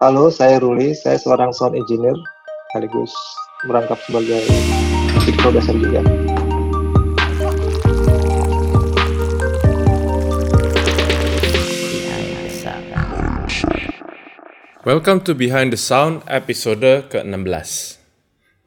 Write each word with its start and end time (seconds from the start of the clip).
Halo, 0.00 0.32
saya 0.32 0.56
Ruli. 0.56 0.96
Saya 0.96 1.20
seorang 1.20 1.52
sound 1.52 1.76
engineer 1.76 2.16
sekaligus 2.72 3.12
merangkap 3.68 4.00
sebagai 4.08 4.40
musik 5.12 5.36
producer 5.36 5.76
juga. 5.76 6.00
Welcome 14.88 15.20
to 15.28 15.36
Behind 15.36 15.68
the 15.68 15.76
Sound 15.76 16.24
episode 16.32 17.12
ke-16. 17.12 18.00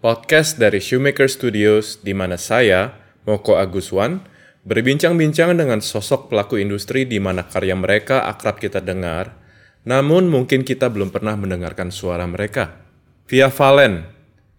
Podcast 0.05 0.61
dari 0.61 0.77
Shoemaker 0.77 1.25
Studios 1.25 1.97
di 1.97 2.13
mana 2.13 2.37
saya, 2.37 2.93
Moko 3.25 3.57
Aguswan, 3.57 4.21
berbincang-bincang 4.69 5.57
dengan 5.57 5.81
sosok 5.81 6.29
pelaku 6.29 6.61
industri 6.61 7.09
di 7.09 7.17
mana 7.17 7.49
karya 7.49 7.73
mereka 7.73 8.21
akrab 8.29 8.61
kita 8.61 8.85
dengar, 8.85 9.42
namun 9.83 10.31
mungkin 10.31 10.63
kita 10.63 10.87
belum 10.87 11.11
pernah 11.11 11.35
mendengarkan 11.35 11.91
suara 11.91 12.23
mereka. 12.23 12.83
Via 13.27 13.51
Valen, 13.51 14.07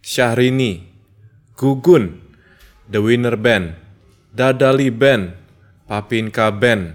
Syahrini, 0.05 0.85
Gugun, 1.57 2.21
The 2.89 3.01
Winner 3.01 3.37
Band, 3.41 3.77
Dadali 4.33 4.93
Band, 4.93 5.33
Papinka 5.89 6.53
Band, 6.53 6.93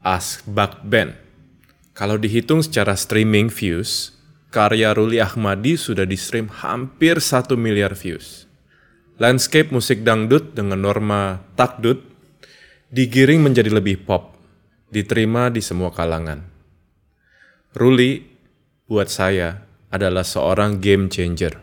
Asbak 0.00 0.84
Band. 0.84 1.12
Kalau 1.96 2.16
dihitung 2.20 2.64
secara 2.64 2.96
streaming 2.96 3.48
views, 3.52 4.16
karya 4.52 4.96
Ruli 4.96 5.20
Ahmadi 5.20 5.76
sudah 5.76 6.08
di-stream 6.08 6.48
hampir 6.48 7.20
1 7.20 7.56
miliar 7.60 7.92
views. 7.92 8.48
Landscape 9.16 9.72
musik 9.72 10.04
dangdut 10.04 10.52
dengan 10.52 10.80
norma 10.80 11.40
takdut 11.56 12.04
digiring 12.92 13.40
menjadi 13.40 13.72
lebih 13.72 14.04
pop, 14.04 14.36
diterima 14.92 15.48
di 15.48 15.64
semua 15.64 15.88
kalangan. 15.88 16.55
Ruli, 17.76 18.24
buat 18.88 19.12
saya, 19.12 19.68
adalah 19.92 20.24
seorang 20.24 20.80
game 20.80 21.12
changer. 21.12 21.60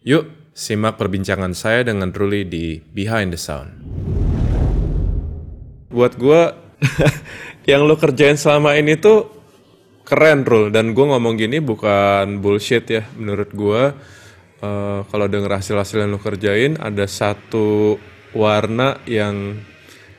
Yuk, 0.00 0.48
simak 0.56 0.96
perbincangan 0.96 1.52
saya 1.52 1.84
dengan 1.84 2.08
Ruli 2.08 2.48
di 2.48 2.80
Behind 2.80 3.28
the 3.28 3.36
Sound. 3.36 3.68
Buat 5.92 6.16
gue, 6.16 6.42
yang 7.70 7.84
lo 7.84 8.00
kerjain 8.00 8.40
selama 8.40 8.80
ini 8.80 8.96
tuh 8.96 9.28
keren 10.08 10.48
Rul 10.48 10.72
dan 10.72 10.96
gue 10.96 11.04
ngomong 11.04 11.36
gini 11.36 11.60
bukan 11.60 12.40
bullshit 12.40 12.88
ya 12.88 13.04
menurut 13.14 13.52
gue 13.52 13.82
uh, 14.64 15.00
kalau 15.04 15.26
denger 15.30 15.62
hasil-hasil 15.62 16.02
yang 16.02 16.10
lo 16.10 16.18
kerjain 16.18 16.74
ada 16.80 17.06
satu 17.06 18.00
warna 18.34 18.98
yang 19.06 19.62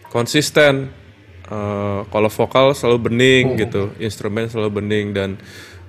konsisten 0.08 1.03
uh, 1.50 2.06
kalau 2.08 2.30
vokal 2.30 2.76
selalu 2.76 3.12
bening 3.12 3.46
hmm. 3.54 3.58
gitu 3.64 3.84
instrumen 4.00 4.48
selalu 4.48 4.84
bening 4.84 5.16
dan 5.16 5.30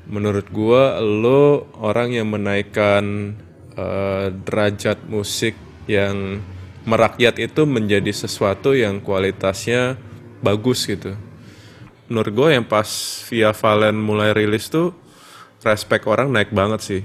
menurut 0.09 0.47
gue 0.49 0.83
lo 1.03 1.69
orang 1.81 2.13
yang 2.13 2.29
menaikkan 2.29 3.37
uh, 3.77 4.29
derajat 4.33 5.01
musik 5.09 5.57
yang 5.91 6.41
merakyat 6.85 7.41
itu 7.41 7.65
menjadi 7.65 8.13
sesuatu 8.13 8.77
yang 8.77 9.01
kualitasnya 9.01 9.97
bagus 10.45 10.85
gitu 10.85 11.17
menurut 12.09 12.33
gue 12.33 12.49
yang 12.61 12.69
pas 12.69 12.89
via 13.33 13.57
Valen 13.57 13.97
mulai 13.97 14.37
rilis 14.37 14.69
tuh 14.69 14.93
respect 15.65 16.05
orang 16.05 16.29
naik 16.29 16.53
banget 16.53 16.81
sih 16.85 17.03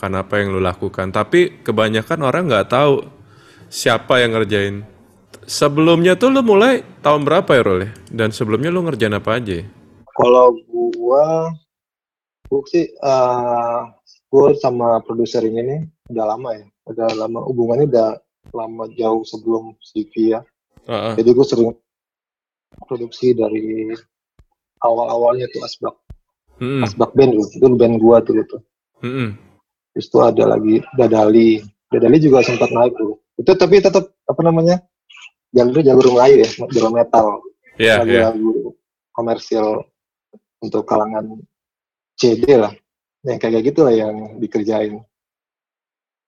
akan 0.00 0.24
apa 0.24 0.40
yang 0.40 0.56
lu 0.56 0.64
lakukan. 0.64 1.12
Tapi 1.12 1.60
kebanyakan 1.60 2.24
orang 2.24 2.48
nggak 2.48 2.72
tahu 2.72 3.04
siapa 3.68 4.24
yang 4.24 4.32
ngerjain. 4.32 4.80
Sebelumnya 5.50 6.14
tuh 6.14 6.30
lu 6.30 6.46
mulai 6.46 6.86
tahun 7.02 7.26
berapa 7.26 7.50
ya 7.58 7.62
Rol 7.66 7.90
Dan 8.06 8.30
sebelumnya 8.30 8.70
lu 8.70 8.86
ngerjain 8.86 9.18
apa 9.18 9.42
aja? 9.42 9.66
Kalau 10.14 10.54
gua, 10.70 11.50
gua 12.46 12.62
sih 12.70 12.86
uh, 13.02 13.90
gua 14.30 14.54
sama 14.62 15.02
produser 15.02 15.42
ini 15.42 15.58
nih 15.66 15.80
udah 16.14 16.24
lama 16.30 16.54
ya. 16.54 16.70
Udah 16.86 17.10
lama 17.18 17.42
hubungannya 17.42 17.90
udah 17.90 18.08
lama 18.54 18.94
jauh 18.94 19.26
sebelum 19.26 19.74
CV 19.82 20.38
ya. 20.38 20.46
Uh 20.86 20.94
-uh. 20.94 21.14
Jadi 21.18 21.34
gue 21.34 21.46
sering 21.46 21.74
produksi 22.86 23.34
dari 23.34 23.90
awal-awalnya 24.86 25.50
tuh 25.50 25.66
Asbak. 25.66 25.98
Hmm. 26.62 26.86
Asbak 26.86 27.10
band 27.18 27.34
dulu, 27.34 27.50
itu 27.50 27.66
band 27.74 27.94
gua 27.98 28.22
dulu 28.22 28.42
tuh. 28.46 28.62
Hmm. 29.02 29.34
Terus 29.98 30.06
tuh 30.14 30.22
ada 30.22 30.46
lagi 30.46 30.78
Dadali. 30.94 31.58
Dadali 31.90 32.22
juga 32.22 32.46
sempat 32.46 32.70
naik 32.70 32.94
dulu. 32.94 33.18
Itu 33.34 33.50
tapi 33.58 33.82
tetap 33.82 34.14
apa 34.30 34.42
namanya? 34.46 34.78
Jalur 35.50 35.82
jalur 35.82 36.06
Melayu 36.14 36.46
ya, 36.46 36.50
jalur 36.70 36.92
metal. 36.94 37.26
Iya, 37.80 38.04
yeah, 38.04 38.06
yeah. 38.06 38.22
lagu 38.30 38.74
komersial 39.10 39.82
untuk 40.62 40.86
kalangan 40.86 41.42
CD 42.14 42.54
lah. 42.54 42.70
Yang 43.26 43.38
kayak 43.42 43.62
gitu 43.66 43.80
lah 43.84 43.94
yang 43.94 44.38
dikerjain. 44.38 45.02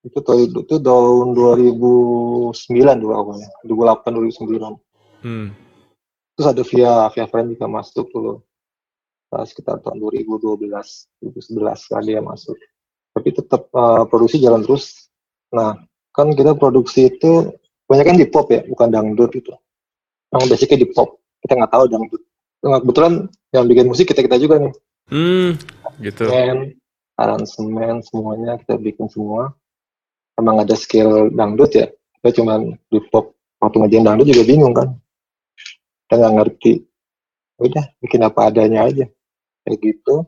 Itu 0.02 0.18
tuh 0.20 0.50
itu 0.50 0.76
tahun 0.82 1.26
2009 1.38 2.58
dulu 2.98 3.14
awalnya, 3.14 3.48
2008 3.64 4.10
2009. 4.10 5.22
Hmm 5.22 5.62
terus 6.36 6.46
ada 6.48 6.62
via 6.64 6.92
via 7.12 7.26
friend 7.28 7.54
juga 7.54 7.66
masuk 7.68 8.08
dulu 8.10 8.32
uh, 9.30 9.44
sekitar 9.44 9.78
tahun 9.84 10.00
2012 10.00 10.58
2011 11.22 11.92
kali 11.92 12.10
ya 12.16 12.22
masuk 12.24 12.56
tapi 13.12 13.28
tetap 13.36 13.68
uh, 13.76 14.08
produksi 14.08 14.40
jalan 14.40 14.64
terus 14.64 15.12
nah 15.52 15.76
kan 16.16 16.32
kita 16.32 16.56
produksi 16.56 17.12
itu 17.12 17.52
banyak 17.92 18.06
kan 18.08 18.16
di 18.16 18.24
pop 18.24 18.48
ya 18.48 18.64
bukan 18.64 18.88
dangdut 18.88 19.36
itu 19.36 19.52
yang 20.32 20.48
basicnya 20.48 20.78
di 20.80 20.88
pop. 20.88 21.20
Kita 21.44 21.52
nggak 21.60 21.72
tahu 21.72 21.84
dangdut. 21.92 22.22
Nah, 22.64 22.80
kebetulan 22.80 23.12
yang 23.52 23.64
bikin 23.68 23.86
musik 23.90 24.08
kita 24.08 24.24
kita 24.24 24.40
juga 24.40 24.62
nih. 24.62 24.74
Hmm, 25.12 25.50
gitu. 26.00 26.24
And, 26.30 26.78
aransemen 27.20 28.00
semuanya 28.00 28.56
kita 28.64 28.80
bikin 28.80 29.12
semua. 29.12 29.52
Emang 30.40 30.64
ada 30.64 30.72
skill 30.72 31.28
dangdut 31.36 31.76
ya. 31.76 31.92
Kita 32.18 32.40
cuma 32.40 32.64
di 32.64 32.98
pop. 33.12 33.36
Waktu 33.60 33.76
ngajain 33.78 34.06
dangdut 34.08 34.26
juga 34.32 34.42
bingung 34.48 34.72
kan. 34.72 34.96
Kita 36.08 36.14
nggak 36.16 36.34
ngerti. 36.40 36.72
Udah 37.60 37.84
bikin 38.00 38.24
apa 38.24 38.40
adanya 38.48 38.88
aja. 38.88 39.04
Kayak 39.68 39.78
gitu. 39.84 40.24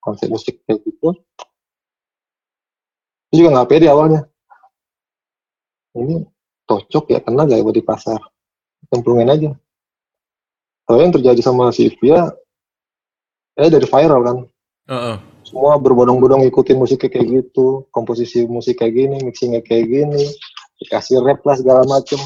Konsep 0.00 0.32
musik 0.32 0.64
kayak 0.64 0.80
gitu. 0.86 1.12
Itu 3.28 3.44
juga 3.44 3.60
nggak 3.60 3.68
pede 3.68 3.86
awalnya. 3.92 4.24
Ini 5.92 6.24
cocok 6.66 7.04
ya 7.12 7.18
kena 7.22 7.46
gak 7.46 7.58
ya 7.58 7.64
buat 7.64 7.76
di 7.76 7.84
pasar? 7.84 8.20
Cemplungin 8.90 9.30
aja. 9.30 9.50
Kalau 10.86 10.98
yang 10.98 11.14
terjadi 11.14 11.40
sama 11.40 11.70
si 11.70 11.88
Via 11.98 12.28
ya 13.56 13.66
dari 13.68 13.86
viral 13.86 14.20
kan. 14.24 14.36
Uh 14.82 14.94
-uh. 14.94 15.16
semua 15.46 15.78
berbodong-bodong 15.78 16.42
ikutin 16.48 16.74
musiknya 16.74 17.12
kayak 17.12 17.28
gitu 17.28 17.86
komposisi 17.94 18.42
musik 18.50 18.82
kayak 18.82 18.98
gini 18.98 19.16
mixingnya 19.22 19.62
kayak 19.62 19.84
gini 19.84 20.24
dikasih 20.82 21.22
rap 21.22 21.44
lah 21.46 21.54
segala 21.54 21.86
macem. 21.86 22.18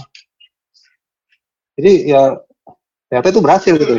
Jadi 1.77 2.09
ya 2.09 2.41
ternyata 3.13 3.29
itu 3.29 3.41
berhasil 3.45 3.75
gitu. 3.77 3.93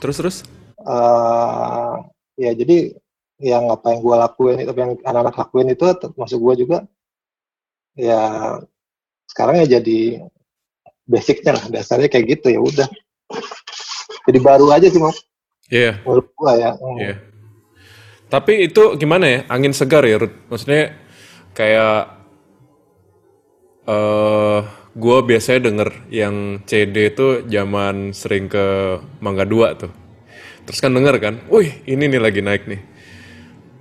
Terus 0.00 0.16
terus? 0.16 0.36
Uh, 0.80 2.00
ya 2.40 2.56
jadi 2.56 2.96
yang 3.38 3.70
apa 3.70 3.94
yang 3.94 4.00
gue 4.02 4.16
lakuin 4.16 4.58
itu 4.62 4.72
yang 4.74 4.92
anak-anak 5.04 5.36
lakuin 5.36 5.68
itu 5.70 5.84
masuk 6.18 6.38
gue 6.42 6.54
juga 6.66 6.78
ya 7.94 8.22
sekarang 9.28 9.62
ya 9.64 9.78
jadi 9.78 10.24
basicnya 11.08 11.56
lah 11.56 11.64
dasarnya 11.68 12.08
kayak 12.08 12.38
gitu 12.38 12.52
ya 12.52 12.60
udah 12.60 12.88
jadi 14.28 14.38
baru 14.40 14.66
aja 14.72 14.88
sih 14.88 15.00
mau 15.00 15.12
iya 15.68 16.00
yeah. 16.00 16.24
gue 16.24 16.52
ya 16.56 16.70
hmm. 16.74 16.98
yeah. 16.98 17.16
tapi 18.32 18.66
itu 18.68 18.96
gimana 18.96 19.24
ya 19.28 19.40
angin 19.48 19.72
segar 19.76 20.04
ya 20.04 20.20
Ruth? 20.20 20.36
maksudnya 20.48 20.96
kayak 21.56 22.18
uh, 23.88 24.60
gue 24.98 25.18
biasanya 25.22 25.60
denger 25.70 25.90
yang 26.10 26.34
CD 26.66 27.14
itu 27.14 27.46
zaman 27.46 28.10
sering 28.10 28.50
ke 28.50 28.98
Mangga 29.22 29.46
2 29.46 29.80
tuh. 29.80 29.92
Terus 30.66 30.78
kan 30.84 30.92
denger 30.92 31.16
kan, 31.22 31.34
wih 31.48 31.70
ini 31.88 32.10
nih 32.10 32.20
lagi 32.20 32.42
naik 32.44 32.68
nih. 32.68 32.82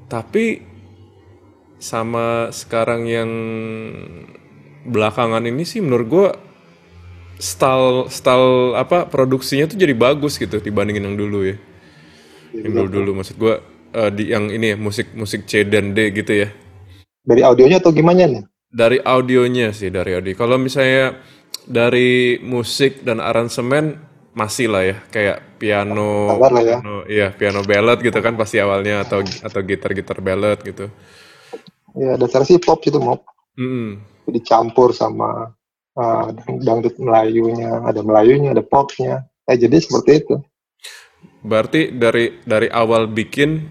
Tapi 0.07 0.63
sama 1.81 2.53
sekarang 2.53 3.09
yang 3.09 3.31
belakangan 4.85 5.43
ini 5.47 5.63
sih 5.65 5.81
menurut 5.81 6.07
gue 6.07 6.27
style 7.37 8.09
style 8.09 8.73
apa 8.73 9.05
produksinya 9.05 9.69
tuh 9.69 9.77
jadi 9.77 9.93
bagus 9.93 10.41
gitu 10.41 10.57
dibandingin 10.57 11.05
yang 11.05 11.17
dulu 11.17 11.45
ya. 11.45 11.57
Yang 12.53 12.73
dulu 12.73 12.87
dulu 12.89 13.11
maksud 13.21 13.35
gue 13.37 13.55
uh, 13.93 14.09
di 14.11 14.33
yang 14.33 14.49
ini 14.49 14.73
ya 14.73 14.77
musik 14.77 15.13
musik 15.13 15.45
C 15.45 15.63
dan 15.65 15.93
D 15.93 16.11
gitu 16.13 16.33
ya. 16.45 16.49
Dari 17.27 17.41
audionya 17.43 17.77
atau 17.83 17.91
gimana 17.91 18.25
nih? 18.25 18.43
Dari 18.67 18.99
audionya 19.03 19.71
sih, 19.75 19.91
dari 19.91 20.15
audio. 20.15 20.35
Kalau 20.35 20.55
misalnya 20.59 21.19
dari 21.67 22.39
musik 22.39 23.03
dan 23.03 23.19
aransemen 23.19 23.99
masih 24.31 24.69
lah 24.71 24.83
ya, 24.85 24.97
kayak 25.11 25.59
piano, 25.59 26.37
ya. 26.61 26.77
piano, 26.77 26.95
iya 27.09 27.27
piano 27.33 27.65
ballad 27.65 27.99
gitu 27.99 28.15
kan 28.21 28.37
pasti 28.37 28.61
awalnya 28.61 29.03
atau 29.03 29.23
atau 29.23 29.59
gitar-gitar 29.65 30.23
ballad 30.23 30.61
gitu. 30.63 30.87
Ya 31.97 32.15
dasar 32.15 32.45
sih 32.45 32.61
pop 32.61 32.79
itu 32.85 32.99
mau. 33.01 33.19
Mm 33.57 34.16
Dicampur 34.27 34.91
sama 34.91 35.55
uh, 35.95 36.27
dangdut 36.61 36.99
Melayunya, 36.99 37.81
ada 37.87 38.03
Melayunya, 38.03 38.51
ada 38.51 38.63
popnya. 38.63 39.23
Eh 39.47 39.55
jadi 39.55 39.79
seperti 39.79 40.11
itu. 40.23 40.35
Berarti 41.41 41.95
dari 41.95 42.43
dari 42.43 42.67
awal 42.67 43.07
bikin 43.07 43.63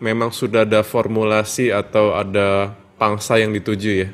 memang 0.00 0.32
sudah 0.32 0.64
ada 0.64 0.80
formulasi 0.80 1.68
atau 1.74 2.14
ada 2.16 2.72
pangsa 2.96 3.38
yang 3.38 3.52
dituju 3.52 3.90
ya? 4.06 4.08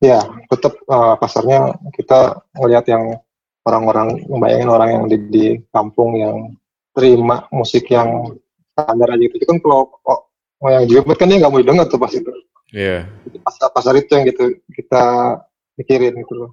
Ya, 0.00 0.20
tetap 0.48 0.80
uh, 0.88 1.16
pasarnya 1.20 1.76
kita 1.92 2.40
melihat 2.56 2.88
yang 2.88 3.04
orang-orang, 3.68 4.24
membayangin 4.32 4.70
orang 4.72 4.88
yang 4.96 5.04
di, 5.12 5.16
di 5.28 5.46
kampung 5.68 6.16
yang 6.16 6.36
terima 6.96 7.44
musik 7.52 7.84
yang 7.92 8.32
standar 8.72 9.12
aja 9.12 9.24
itu 9.28 9.44
kan 9.44 9.60
kalau 9.60 9.92
oh, 10.08 10.20
yang 10.72 10.88
jebet 10.88 11.16
kan 11.20 11.28
dia 11.28 11.38
nggak 11.44 11.52
mau 11.52 11.60
didengar 11.60 11.86
tuh 11.86 12.00
pas 12.00 12.12
itu. 12.12 12.32
Iya. 12.70 13.06
Yeah. 13.06 13.40
Pasar 13.42 13.68
pasar 13.74 13.94
itu 13.98 14.10
yang 14.14 14.24
gitu 14.30 14.58
kita 14.74 15.02
pikirin 15.78 16.14
gitu 16.22 16.34
loh. 16.34 16.50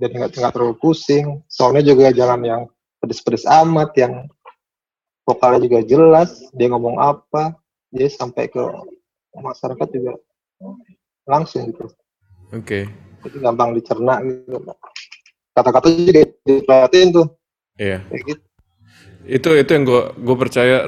Jadi 0.00 0.12
nggak 0.18 0.30
nggak 0.36 0.52
terlalu 0.52 0.76
pusing. 0.80 1.40
Soalnya 1.48 1.82
juga 1.86 2.10
jangan 2.10 2.40
yang 2.42 2.62
pedes-pedes 3.00 3.44
amat, 3.46 3.92
yang 4.00 4.28
vokalnya 5.24 5.60
juga 5.64 5.80
jelas, 5.84 6.44
dia 6.52 6.68
ngomong 6.68 7.00
apa, 7.00 7.56
dia 7.88 8.08
sampai 8.08 8.48
ke 8.48 8.60
masyarakat 9.36 9.88
juga 9.92 10.12
langsung 11.24 11.72
gitu. 11.72 11.88
Oke. 12.52 12.88
Okay. 13.24 13.40
Gampang 13.40 13.72
dicerna 13.72 14.20
gitu. 14.20 14.60
Kata-kata 15.56 15.88
juga 15.88 16.28
diperhatiin 16.44 17.08
tuh. 17.14 17.26
Iya. 17.80 18.04
Kayak 18.12 18.22
gitu. 18.28 18.43
Itu 19.24 19.56
itu 19.56 19.70
yang 19.72 19.84
gue 19.88 20.02
gue 20.20 20.36
percaya 20.36 20.84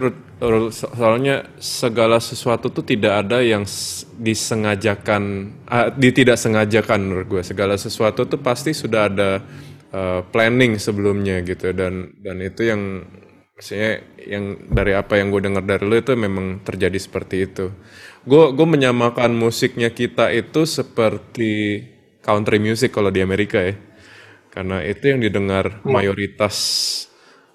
soalnya 0.69 1.49
segala 1.57 2.21
sesuatu 2.21 2.69
tuh 2.69 2.85
tidak 2.85 3.25
ada 3.25 3.41
yang 3.41 3.65
disengajakan 4.21 5.23
uh, 5.65 5.89
di 5.97 6.13
tidak 6.13 6.37
sengajakan 6.37 7.01
menurut 7.01 7.27
gue 7.33 7.43
segala 7.43 7.81
sesuatu 7.81 8.29
tuh 8.29 8.37
pasti 8.37 8.77
sudah 8.77 9.09
ada 9.09 9.41
uh, 9.89 10.21
planning 10.29 10.77
sebelumnya 10.77 11.41
gitu. 11.49 11.73
Dan 11.73 12.13
dan 12.21 12.45
itu 12.45 12.69
yang 12.69 13.09
maksudnya 13.57 14.05
yang 14.21 14.69
dari 14.69 14.93
apa 14.93 15.17
yang 15.17 15.33
gue 15.33 15.41
dengar 15.41 15.65
dari 15.65 15.85
lo 15.89 15.97
itu 15.97 16.13
memang 16.13 16.61
terjadi 16.61 16.99
seperti 17.01 17.37
itu. 17.49 17.73
Gue 18.29 18.53
gue 18.53 18.67
menyamakan 18.69 19.33
musiknya 19.33 19.89
kita 19.89 20.29
itu 20.37 20.69
seperti 20.69 21.81
country 22.21 22.61
music 22.61 22.93
kalau 22.93 23.09
di 23.09 23.25
Amerika 23.25 23.65
ya. 23.65 23.73
Karena 24.53 24.85
itu 24.85 25.09
yang 25.09 25.25
didengar 25.25 25.81
hmm. 25.81 25.89
mayoritas 25.89 26.57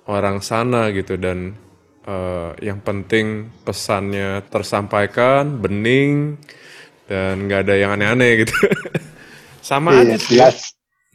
orang 0.10 0.42
sana 0.42 0.90
gitu 0.96 1.18
dan 1.18 1.54
uh, 2.06 2.54
yang 2.62 2.82
penting 2.82 3.50
pesannya 3.66 4.42
tersampaikan 4.50 5.62
bening 5.62 6.38
dan 7.06 7.46
nggak 7.46 7.68
ada 7.68 7.76
yang 7.76 7.92
aneh-aneh 7.94 8.46
gitu. 8.46 8.56
Sama 9.70 10.02
iya, 10.02 10.02
aja 10.02 10.16
sih. 10.18 10.30
jelas. 10.38 10.58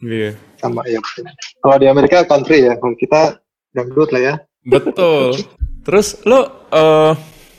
iya. 0.05 0.31
Sama 0.61 0.87
ya 0.87 1.01
kalau 1.59 1.77
di 1.83 1.87
Amerika 1.91 2.23
country 2.29 2.63
ya. 2.63 2.79
Kalau 2.79 2.95
kita 2.95 3.43
dangdut 3.75 4.11
lah 4.15 4.23
ya. 4.23 4.35
Betul. 4.63 5.35
Terus 5.83 6.23
lo 6.27 6.69
uh, 6.71 7.15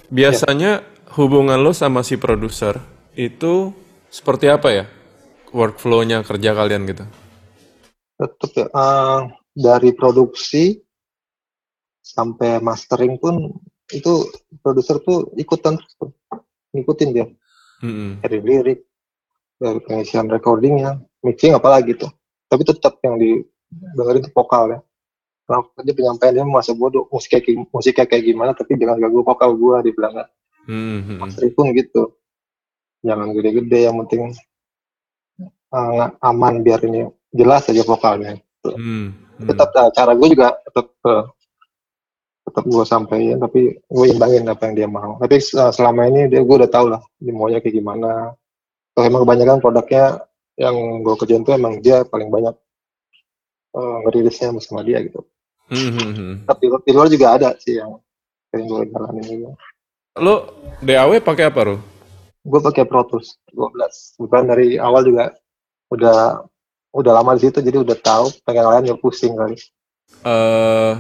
biasanya 0.07 0.83
ya 0.83 0.95
hubungan 1.17 1.57
lo 1.57 1.73
sama 1.73 2.05
si 2.05 2.13
produser 2.21 2.77
itu 3.17 3.73
seperti 4.13 4.45
apa 4.47 4.69
ya? 4.69 4.85
Workflow-nya 5.49 6.21
kerja 6.21 6.53
kalian 6.53 6.85
gitu? 6.85 7.03
Tetap 8.21 8.51
ya, 8.53 8.67
uh, 8.69 9.25
dari 9.57 9.97
produksi 9.97 10.77
sampai 12.07 12.63
mastering 12.63 13.19
pun 13.19 13.51
itu 13.91 14.27
produser 14.63 14.99
tuh 15.03 15.31
ikutan 15.35 15.75
ngikutin 16.71 17.09
dia 17.11 17.27
mm-hmm. 17.83 18.23
dari 18.23 18.39
lirik 18.43 18.79
dari 19.59 19.79
pengisian 19.83 20.27
recordingnya 20.31 20.99
mixing 21.23 21.55
apalagi 21.55 21.95
tuh 21.99 22.11
tapi 22.47 22.63
tetap 22.63 22.99
yang 23.03 23.19
di 23.19 23.43
dengerin 23.71 24.23
itu 24.23 24.31
vokal 24.31 24.75
ya 24.75 24.79
Nah, 25.47 25.63
dia 25.79 25.95
penyampaiannya 25.95 26.43
masa 26.43 26.75
bodoh 26.75 27.07
musik 27.07 27.39
kayak 27.39 27.71
musik 27.71 27.95
kayak 27.95 28.19
gimana 28.19 28.51
tapi 28.51 28.75
jangan 28.75 28.99
ganggu 28.99 29.23
vokal 29.23 29.55
gua 29.55 29.79
dibilang 29.79 30.27
Hmm. 30.67 31.23
Master 31.23 31.47
pun 31.55 31.71
gitu. 31.71 32.19
Jangan 32.99 33.31
gede-gede, 33.31 33.87
yang 33.87 34.03
penting 34.03 34.35
uh, 35.71 36.11
aman 36.19 36.59
biar 36.59 36.83
ini 36.83 37.07
jelas 37.31 37.71
aja 37.71 37.87
vokalnya. 37.87 38.35
Hmm. 38.67 39.15
Tetap 39.39 39.71
uh, 39.71 39.89
cara 39.95 40.11
gue 40.11 40.27
juga 40.27 40.59
tetap 40.67 40.91
uh, 41.07 41.23
tetap 42.47 42.63
gue 42.63 42.85
sampaikan, 42.87 43.43
tapi 43.43 43.75
gue 43.75 44.05
imbangin 44.07 44.47
apa 44.47 44.71
yang 44.71 44.75
dia 44.79 44.87
mau. 44.87 45.19
Tapi 45.19 45.35
uh, 45.59 45.71
selama 45.75 46.07
ini 46.07 46.31
dia 46.31 46.39
gue 46.39 46.55
udah 46.63 46.71
tau 46.71 46.87
lah 46.87 47.03
dia 47.19 47.35
maunya 47.35 47.59
kayak 47.59 47.75
gimana. 47.75 48.31
Kalau 48.95 49.05
emang 49.05 49.27
kebanyakan 49.27 49.59
produknya 49.59 50.23
yang 50.55 50.75
gue 51.03 51.15
kerjain 51.19 51.43
tuh 51.43 51.53
emang 51.59 51.83
dia 51.83 52.07
paling 52.07 52.31
banyak 52.31 52.55
uh, 53.75 53.97
ngerilisnya 54.07 54.55
sama 54.63 54.81
dia 54.87 55.03
gitu. 55.03 55.27
Hmm. 55.67 55.91
hmm, 55.91 56.11
hmm. 56.15 56.35
Tapi 56.47 56.63
di 56.87 56.91
luar 56.95 57.11
juga 57.11 57.27
ada 57.35 57.49
sih 57.59 57.75
yang 57.75 57.99
yang 58.55 58.63
gue 58.63 58.81
jalanin 58.89 59.25
juga. 59.27 59.49
Lo 60.17 60.35
DAW 60.79 61.19
pakai 61.19 61.51
apa, 61.51 61.59
Ro? 61.67 61.75
Gue 62.47 62.59
pakai 62.63 62.87
Pro 62.87 63.03
Tools 63.05 63.35
12. 63.51 64.23
Bukan 64.23 64.47
dari 64.47 64.79
awal 64.79 65.03
juga 65.03 65.35
udah 65.91 66.47
udah 66.95 67.11
lama 67.11 67.35
di 67.35 67.45
situ 67.45 67.59
jadi 67.59 67.83
udah 67.83 67.97
tahu 67.99 68.31
pengen 68.47 68.65
lain 68.65 68.89
ya 68.89 68.95
pusing 68.95 69.35
kali. 69.35 69.59
Uh, 70.23 70.95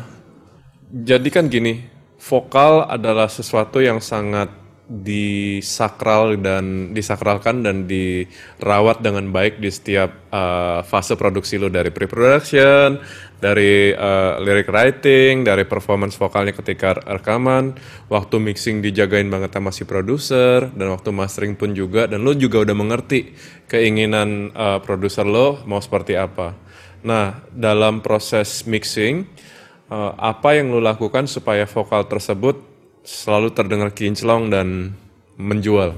jadi 0.87 1.27
kan 1.27 1.51
gini, 1.51 1.83
vokal 2.15 2.87
adalah 2.87 3.27
sesuatu 3.27 3.83
yang 3.83 3.99
sangat 3.99 4.47
disakral 4.87 6.39
dan 6.39 6.95
disakralkan 6.95 7.59
dan 7.59 7.91
dirawat 7.91 9.03
dengan 9.03 9.35
baik 9.35 9.59
di 9.59 9.67
setiap 9.67 10.31
uh, 10.31 10.79
fase 10.87 11.19
produksi 11.19 11.59
lo 11.59 11.67
dari 11.67 11.91
pre-production, 11.91 12.95
dari 13.35 13.91
uh, 13.91 14.39
lyric 14.39 14.71
writing, 14.71 15.43
dari 15.43 15.67
performance 15.67 16.15
vokalnya 16.15 16.55
ketika 16.55 16.95
rekaman, 17.03 17.75
waktu 18.07 18.39
mixing 18.39 18.79
dijagain 18.79 19.27
banget 19.27 19.59
sama 19.59 19.75
si 19.75 19.83
produser 19.83 20.71
dan 20.71 20.87
waktu 20.95 21.11
mastering 21.11 21.59
pun 21.59 21.75
juga 21.75 22.07
dan 22.07 22.23
lo 22.23 22.31
juga 22.31 22.63
udah 22.63 22.75
mengerti 22.79 23.35
keinginan 23.67 24.55
uh, 24.55 24.79
produser 24.79 25.27
lo 25.27 25.67
mau 25.67 25.83
seperti 25.83 26.15
apa. 26.15 26.55
Nah, 27.03 27.43
dalam 27.51 27.99
proses 27.99 28.63
mixing 28.63 29.27
apa 29.95 30.59
yang 30.59 30.71
lo 30.75 30.83
lakukan 30.83 31.27
supaya 31.31 31.63
vokal 31.63 32.07
tersebut 32.07 32.59
selalu 33.07 33.55
terdengar 33.55 33.95
kinclong 33.95 34.51
dan 34.51 34.91
menjual? 35.39 35.95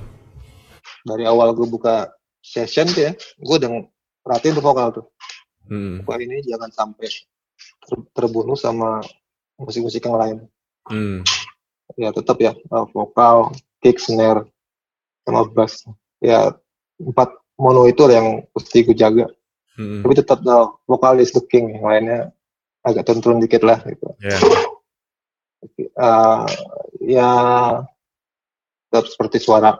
Dari 1.01 1.25
awal 1.25 1.57
gue 1.57 1.65
buka 1.65 2.13
session 2.43 2.85
tuh 2.91 3.09
ya, 3.09 3.11
gue 3.17 3.55
udah 3.55 3.69
perhatiin 4.21 4.53
tuh 4.57 4.65
vokal 4.65 4.87
tuh. 4.93 5.05
Hmm. 5.65 6.05
Vokal 6.05 6.21
ini 6.29 6.45
jangan 6.45 6.69
sampai 6.69 7.09
ter 7.89 7.97
terbunuh 8.13 8.53
sama 8.53 9.01
musik-musik 9.57 10.05
yang 10.05 10.17
lain. 10.17 10.37
Hmm. 10.85 11.25
Ya 11.97 12.13
tetap 12.13 12.37
ya 12.37 12.53
uh, 12.69 12.85
vokal, 12.93 13.57
kick, 13.81 13.97
snare, 13.97 14.45
sama 15.25 15.49
bass. 15.49 15.81
Ya 16.21 16.53
empat 17.01 17.33
mono 17.57 17.89
itu 17.89 18.05
yang 18.05 18.45
mesti 18.53 18.85
gue 18.85 18.93
jaga. 18.93 19.25
Hmm. 19.73 20.05
Tapi 20.05 20.13
tetap 20.13 20.45
uh, 20.45 20.77
vokal 20.85 21.17
is 21.23 21.33
the 21.33 21.41
king, 21.49 21.73
yang 21.73 21.85
lainnya 21.87 22.19
agak 22.85 23.03
turun-turun 23.07 23.43
dikit 23.43 23.63
lah 23.65 23.79
gitu. 23.83 24.07
Yeah. 24.23 24.39
Uh, 25.99 26.47
ya 27.03 27.31
tetap 28.89 29.05
seperti 29.11 29.43
suara 29.43 29.75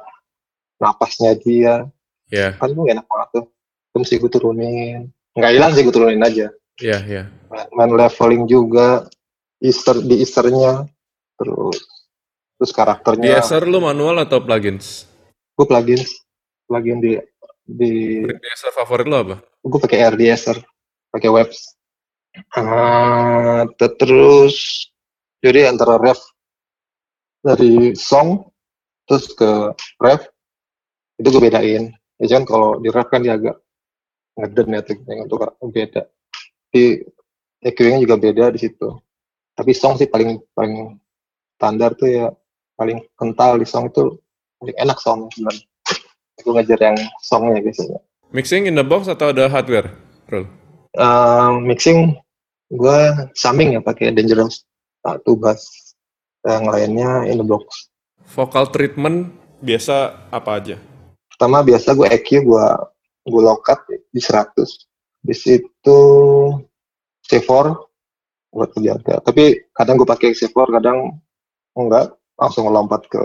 napasnya 0.79 1.39
dia 1.39 1.87
yeah. 2.27 2.51
kan 2.59 2.75
tuh 2.75 2.83
enak 2.83 3.07
banget 3.07 3.29
tuh 3.39 3.45
itu 3.89 3.97
mesti 4.03 4.15
gue 4.19 4.31
turunin 4.31 5.07
nggak 5.39 5.53
hilang 5.55 5.71
sih 5.71 5.87
gue 5.87 5.95
turunin 5.95 6.19
aja 6.19 6.51
Iya, 6.79 6.95
yeah, 6.95 7.01
iya. 7.03 7.23
Yeah. 7.51 7.67
Main 7.75 7.91
leveling 7.91 8.47
juga, 8.47 9.11
Easter 9.59 9.99
di 9.99 10.23
Easternya, 10.23 10.87
terus 11.35 11.77
terus 12.55 12.71
karakternya. 12.71 13.27
Di 13.27 13.31
Easter 13.35 13.67
lu 13.67 13.83
manual 13.83 14.23
atau 14.23 14.39
plugins? 14.39 15.03
Gue 15.59 15.67
plugins, 15.67 16.07
plugin 16.71 17.03
di 17.03 17.19
di. 17.67 18.23
Di 18.23 18.47
Easter 18.47 18.71
favorit 18.71 19.11
lo 19.11 19.17
apa? 19.19 19.35
Gue 19.59 19.79
pakai 19.83 20.07
R 20.07 20.15
di 20.15 20.31
Easter, 20.31 20.55
pakai 21.11 21.27
Webs. 21.27 21.75
Uh, 22.55 23.63
terus 23.77 24.87
jadi 25.39 25.71
antara 25.71 25.95
ref 25.99 26.19
dari 27.39 27.95
song 27.95 28.51
terus 29.07 29.31
ke 29.33 29.73
ref 30.03 30.27
itu 31.19 31.27
gue 31.31 31.41
bedain. 31.41 31.91
Ya 32.19 32.27
kan 32.35 32.43
kalau 32.43 32.79
di 32.83 32.91
ref 32.91 33.07
kan 33.07 33.23
dia 33.23 33.39
agak 33.39 33.57
ngeden 34.39 34.75
ya 34.75 34.81
tuh 34.83 34.95
yang 35.07 35.19
untuk 35.27 35.39
beda. 35.71 36.07
Di 36.71 36.99
EQ-nya 37.63 37.99
juga 38.03 38.15
beda 38.19 38.51
di 38.55 38.59
situ. 38.59 38.95
Tapi 39.55 39.71
song 39.75 39.99
sih 39.99 40.07
paling 40.07 40.39
paling 40.55 40.95
standar 41.59 41.91
tuh 41.95 42.07
ya 42.07 42.27
paling 42.79 43.03
kental 43.19 43.59
di 43.59 43.67
song 43.67 43.91
itu 43.91 44.15
paling 44.59 44.75
enak 44.79 44.97
song 45.03 45.27
sebenarnya 45.35 45.67
aku 46.39 46.55
ngajar 46.55 46.79
yang 46.79 46.97
songnya 47.19 47.59
biasanya. 47.59 47.99
Mixing 48.31 48.63
in 48.71 48.79
the 48.79 48.85
box 48.85 49.11
atau 49.11 49.35
ada 49.35 49.51
hardware 49.51 49.91
Rul? 50.31 50.47
Uh, 50.95 51.59
mixing 51.59 52.15
gue 52.69 52.99
summing 53.33 53.77
ya 53.77 53.81
pakai 53.81 54.13
dangerous 54.13 54.63
satu 55.01 55.33
bass 55.35 55.93
yang 56.45 56.69
lainnya 56.69 57.25
in 57.25 57.41
the 57.41 57.45
box. 57.45 57.89
Vocal 58.29 58.69
treatment 58.69 59.33
biasa 59.59 60.29
apa 60.29 60.61
aja? 60.61 60.77
Pertama 61.33 61.65
biasa 61.65 61.97
gue 61.97 62.07
EQ 62.07 62.29
gue 62.45 62.65
gue 63.29 63.41
lokat 63.41 63.79
di 63.89 64.21
100. 64.21 64.53
Di 65.19 65.35
situ 65.35 65.99
C4 67.27 67.75
buat 68.49 68.69
kejaga. 68.73 69.21
Tapi 69.21 69.69
kadang 69.75 70.01
gue 70.01 70.07
pakai 70.07 70.33
C4, 70.33 70.57
kadang 70.81 71.21
enggak 71.77 72.17
langsung 72.39 72.65
lompat 72.71 73.05
ke 73.05 73.19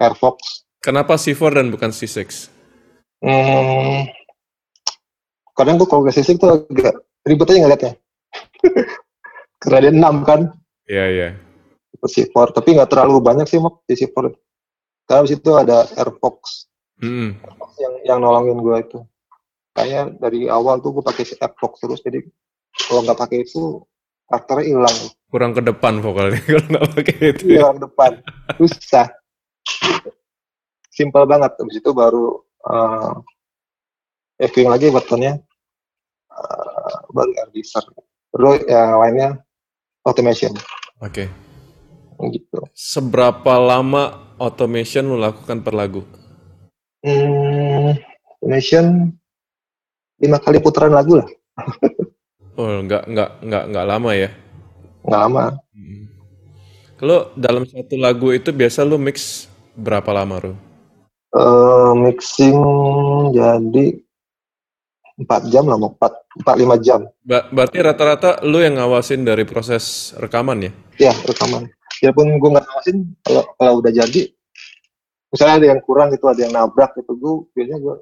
Airfox. 0.00 0.66
Kenapa 0.80 1.16
C4 1.16 1.60
dan 1.60 1.66
bukan 1.72 1.92
C6? 1.92 2.48
Hmm, 3.20 4.08
kadang 5.52 5.76
gue 5.76 5.88
kalau 5.88 6.04
ke 6.08 6.12
C6 6.12 6.40
tuh 6.40 6.64
agak 6.68 7.04
ribet 7.24 7.48
aja 7.52 7.60
ngeliatnya. 7.60 7.92
Karena 9.60 9.76
ada 9.76 9.90
6 9.92 10.28
kan, 10.28 10.40
Iya, 10.90 11.04
iya. 11.06 11.28
C4. 12.02 12.34
Tapi 12.50 12.74
nggak 12.74 12.90
terlalu 12.90 13.22
banyak 13.22 13.46
sih, 13.46 13.62
Mok, 13.62 13.86
di 13.86 13.94
C4. 13.94 14.34
Karena 15.06 15.22
di 15.22 15.30
situ 15.30 15.50
ada 15.54 15.86
Airfox. 15.94 16.66
Mm-mm. 16.98 17.38
Airfox 17.38 17.70
yang, 17.78 17.94
yang 18.02 18.18
nolongin 18.18 18.58
gue 18.58 18.76
itu. 18.82 18.98
Kayaknya 19.70 20.02
dari 20.18 20.40
awal 20.50 20.82
tuh 20.82 20.98
gue 20.98 21.04
pakai 21.06 21.22
Airfox 21.38 21.78
terus, 21.78 22.02
jadi 22.02 22.26
kalau 22.90 23.06
nggak 23.06 23.18
pakai 23.22 23.46
itu, 23.46 23.86
karakternya 24.26 24.64
hilang. 24.66 24.98
Kurang 25.30 25.52
ke 25.54 25.62
depan 25.62 26.02
vokalnya 26.02 26.42
kalau 26.50 26.66
nggak 26.66 26.86
pakai 26.98 27.16
itu. 27.38 27.42
ya. 27.46 27.62
Hilang 27.62 27.78
depan. 27.78 28.12
Susah. 28.58 29.06
Simpel 30.90 31.22
banget. 31.30 31.54
Habis 31.54 31.78
itu 31.78 31.90
baru 31.94 32.42
uh, 32.66 33.14
echoing 34.42 34.66
lagi 34.66 34.90
buttonnya. 34.90 35.38
Uh, 36.30 36.98
baru 37.14 37.30
air 37.30 37.50
Terus 38.30 38.62
ya 38.66 38.94
lainnya 38.94 39.42
automation. 40.06 40.54
Oke. 41.02 41.26
Gitu. 42.20 42.58
Seberapa 42.76 43.56
lama 43.56 44.34
automation 44.36 45.08
lu 45.08 45.16
lakukan 45.16 45.64
per 45.64 45.72
lagu? 45.72 46.04
Hmm, 47.00 47.96
automation 48.28 49.08
lima 50.20 50.36
kali 50.36 50.60
putaran 50.60 50.92
lagu 50.92 51.20
lah. 51.20 51.28
Oh, 52.60 52.84
nggak 52.84 53.08
nggak 53.08 53.30
nggak 53.40 53.64
nggak 53.72 53.86
lama 53.88 54.10
ya? 54.12 54.28
Nggak 55.00 55.20
lama. 55.24 55.44
Kalau 57.00 57.32
dalam 57.32 57.64
satu 57.64 57.96
lagu 57.96 58.36
itu 58.36 58.52
biasa 58.52 58.84
lu 58.84 59.00
mix 59.00 59.48
berapa 59.72 60.12
lama, 60.12 60.36
Ru? 60.44 60.52
Eh, 61.30 61.92
mixing 61.96 62.60
jadi 63.32 63.96
empat 65.20 65.52
jam 65.52 65.68
lah, 65.68 65.76
mau 65.76 65.92
empat 65.92 66.12
empat 66.40 66.54
lima 66.56 66.76
jam. 66.80 67.04
Ba- 67.20 67.44
berarti 67.52 67.78
rata-rata 67.84 68.40
lu 68.42 68.64
yang 68.64 68.80
ngawasin 68.80 69.20
dari 69.22 69.44
proses 69.44 70.16
rekaman 70.16 70.64
ya? 70.64 70.72
Ya 70.96 71.12
rekaman. 71.28 71.68
Biarpun 72.00 72.40
gue 72.40 72.50
nggak 72.50 72.64
ngawasin, 72.64 72.96
kalau 73.20 73.44
kalau 73.60 73.72
udah 73.84 73.92
jadi, 73.92 74.22
misalnya 75.28 75.54
ada 75.60 75.66
yang 75.76 75.80
kurang 75.84 76.08
gitu, 76.16 76.24
ada 76.24 76.40
yang 76.40 76.56
nabrak 76.56 76.96
gitu, 76.96 77.12
gue 77.12 77.34
biasanya 77.52 77.78
gue 77.78 77.94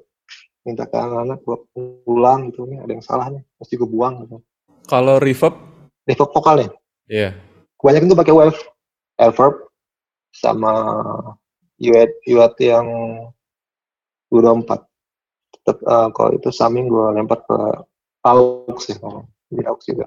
minta 0.63 0.83
ke 0.87 0.95
anak-anak 0.95 1.39
buat 1.43 1.61
pulang 2.07 2.51
gitu 2.51 2.63
nih, 2.63 2.79
ada 2.79 2.91
yang 2.95 3.03
salahnya, 3.03 3.41
mesti 3.59 3.73
gue 3.75 3.89
buang 3.89 4.23
gitu. 4.23 4.39
Kalau 4.87 5.19
reverb? 5.19 5.55
Reverb 6.07 6.31
vokalnya, 6.31 6.69
Iya. 7.11 7.35
kebanyakan 7.75 8.09
tuh 8.09 8.19
pakai 8.23 8.33
wave, 8.33 8.59
reverb 9.19 9.55
sama 10.31 10.71
UAT 11.75 12.11
UAT 12.27 12.57
yang 12.63 12.87
24. 14.31 14.88
Eh, 15.73 16.07
kalau 16.13 16.31
itu 16.33 16.49
summing 16.49 16.89
gue 16.89 17.05
lempar 17.15 17.39
ke 17.45 17.57
aux 18.25 18.83
ya, 18.89 18.95
kalau 18.99 19.21
di 19.49 19.63
aux 19.65 19.81
juga. 19.81 20.05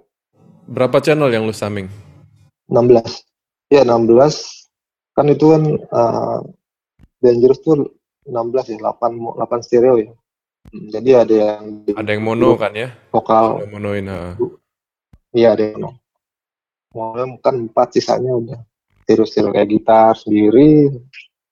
Berapa 0.67 0.99
channel 1.03 1.31
yang 1.31 1.45
lu 1.47 1.55
summing? 1.55 1.87
16. 2.71 3.23
Ya 3.69 3.83
16 3.83 4.69
kan 5.13 5.27
itu 5.29 5.47
kan 5.53 5.63
eh, 5.79 6.39
Dangerous 7.23 7.63
tuh 7.63 7.95
16 8.27 8.75
ya, 8.75 8.79
8 8.79 9.15
mo- 9.15 9.35
8 9.39 9.63
stereo 9.63 9.99
ya. 9.99 10.11
Hmm, 10.71 10.87
Jadi 10.91 11.11
ada 11.15 11.35
yang 11.35 11.63
Ada 11.91 12.11
yang 12.15 12.23
mono 12.23 12.55
kan 12.55 12.73
ya? 12.73 12.95
vokal, 13.11 13.63
Ada 13.63 13.67
monoin. 13.71 14.07
iya 15.35 15.55
ada 15.55 15.63
yang 15.63 15.79
mono. 15.83 15.91
Mono 16.95 17.39
kan 17.43 17.57
4 17.67 17.89
sisanya 17.99 18.31
udah 18.37 18.61
stereo-stereo 19.03 19.51
kayak 19.51 19.69
gitar 19.69 20.15
sendiri, 20.15 20.87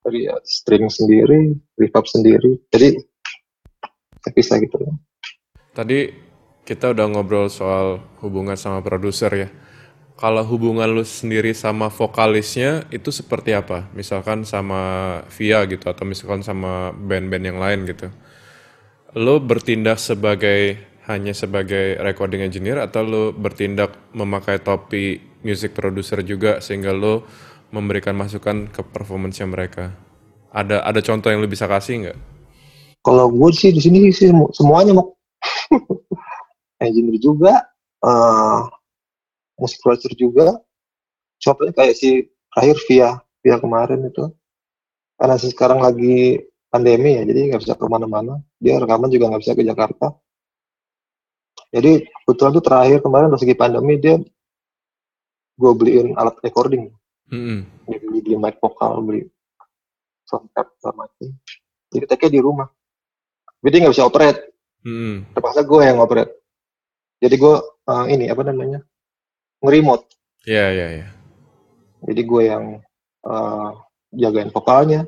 dari 0.01 0.25
string 0.47 0.87
sendiri, 0.87 1.53
reverb 1.77 2.05
sendiri. 2.07 2.57
Jadi 2.71 2.97
terpisah 4.21 4.61
gitu. 4.61 4.77
Tadi 5.73 6.11
kita 6.61 6.93
udah 6.93 7.05
ngobrol 7.09 7.49
soal 7.49 7.99
hubungan 8.21 8.55
sama 8.55 8.79
produser 8.85 9.31
ya. 9.33 9.49
Kalau 10.21 10.45
hubungan 10.45 10.85
lu 10.85 11.01
sendiri 11.01 11.49
sama 11.57 11.89
vokalisnya 11.89 12.85
itu 12.93 13.09
seperti 13.09 13.57
apa? 13.57 13.89
Misalkan 13.97 14.45
sama 14.45 14.81
Via 15.33 15.65
gitu 15.65 15.89
atau 15.89 16.05
misalkan 16.05 16.45
sama 16.45 16.93
band-band 16.93 17.41
yang 17.41 17.57
lain 17.57 17.89
gitu. 17.89 18.13
Lu 19.17 19.41
bertindak 19.41 19.97
sebagai 19.97 20.77
hanya 21.09 21.33
sebagai 21.33 21.97
recording 21.97 22.45
engineer 22.45 22.77
atau 22.77 23.01
lu 23.01 23.23
bertindak 23.33 23.97
memakai 24.13 24.61
topi 24.61 25.17
music 25.41 25.73
producer 25.73 26.21
juga 26.21 26.61
sehingga 26.61 26.93
lu 26.93 27.25
memberikan 27.73 28.13
masukan 28.13 28.69
ke 28.69 28.85
performance 28.85 29.41
mereka? 29.41 29.97
Ada 30.53 30.85
ada 30.85 31.01
contoh 31.01 31.33
yang 31.33 31.41
lu 31.41 31.49
bisa 31.49 31.65
kasih 31.65 32.05
nggak? 32.05 32.19
Kalau 33.01 33.33
gue 33.33 33.49
sih 33.49 33.73
di 33.73 33.81
sini 33.81 34.13
sih 34.13 34.29
semu- 34.29 34.53
semuanya 34.53 34.93
mau 34.93 35.17
engineer 36.85 37.17
juga, 37.17 37.65
eh 38.05 38.61
musik 39.57 39.81
producer 39.81 40.13
juga. 40.13 40.57
Contohnya 41.41 41.73
kayak 41.73 41.97
si 41.97 42.29
terakhir 42.53 42.77
via 42.85 43.09
via 43.41 43.57
kemarin 43.57 44.05
itu, 44.05 44.29
karena 45.17 45.35
sih 45.41 45.49
sekarang 45.49 45.81
lagi 45.81 46.45
pandemi 46.69 47.17
ya, 47.17 47.25
jadi 47.25 47.53
nggak 47.53 47.61
bisa 47.65 47.73
ke 47.73 47.85
mana-mana. 47.89 48.37
Dia 48.61 48.77
rekaman 48.77 49.09
juga 49.09 49.33
nggak 49.33 49.41
bisa 49.41 49.57
ke 49.57 49.65
Jakarta. 49.65 50.13
Jadi 51.73 52.05
kebetulan 52.05 52.51
tuh 52.53 52.65
terakhir 52.65 52.99
kemarin 53.01 53.31
pas 53.33 53.41
lagi 53.41 53.57
pandemi 53.57 53.95
dia 53.97 54.21
gue 55.57 55.71
beliin 55.77 56.13
alat 56.17 56.37
recording, 56.41 56.89
Mm-mm. 57.31 57.63
Dia 57.85 57.97
beli, 58.01 58.19
beli 58.21 58.35
mic 58.35 58.57
vokal, 58.59 58.99
beli 59.05 59.29
sound 60.27 60.51
card 60.51 60.67
segala 60.77 61.07
macam. 61.07 61.31
Jadi 61.91 62.05
take 62.07 62.27
di 62.27 62.41
rumah. 62.43 62.67
Jadi 63.61 63.71
dia 63.71 63.81
nggak 63.81 63.93
bisa 63.93 64.05
operate. 64.05 64.41
Mm-mm. 64.81 65.29
terpaksa 65.37 65.61
gue 65.61 65.77
yang 65.85 66.01
ngoperate 66.01 66.41
jadi 67.21 67.37
gue 67.37 67.53
eh, 67.85 68.05
ini 68.09 68.33
apa 68.33 68.41
namanya 68.41 68.81
nge-remote 69.61 70.09
Iya 70.41 70.65
iya 70.73 70.87
iya. 70.97 71.07
jadi 72.01 72.21
gue 72.25 72.41
yang 72.49 72.65
eh, 73.21 73.69
jagain 74.11 74.49
vokalnya 74.49 75.05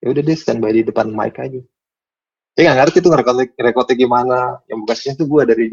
ya 0.00 0.06
udah 0.08 0.22
deh 0.24 0.32
standby 0.32 0.72
di 0.72 0.88
depan 0.88 1.12
mic 1.12 1.36
aja 1.36 1.60
dia 2.56 2.62
nggak 2.64 2.78
ngerti 2.80 3.04
tuh 3.04 3.12
ngerekodnya 3.12 3.44
ngerekodnya 3.52 3.92
gimana 3.94 4.38
yang 4.72 4.80
bekasnya 4.80 5.20
tuh 5.20 5.28
gue 5.28 5.42
dari, 5.44 5.64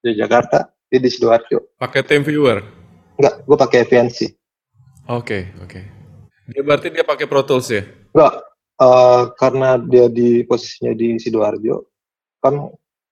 dari 0.00 0.14
Jakarta 0.16 0.72
dia 0.88 0.96
di 0.96 1.12
sidoarjo 1.12 1.76
Pakai 1.76 2.00
time 2.00 2.24
viewer. 2.24 2.64
enggak 3.20 3.44
gue 3.44 3.56
pakai 3.60 3.80
VNC 3.84 4.18
Oke, 5.08 5.52
oke. 5.60 5.80
Dia 6.48 6.60
berarti 6.64 6.88
dia 6.88 7.04
pakai 7.04 7.28
Pro 7.28 7.44
Tools 7.44 7.68
ya? 7.68 7.84
enggak 8.16 8.32
eh, 8.78 9.22
karena 9.34 9.78
dia 9.78 10.06
di 10.06 10.42
posisinya 10.46 10.94
di 10.94 11.18
sidoarjo 11.18 11.76
kan 12.38 12.54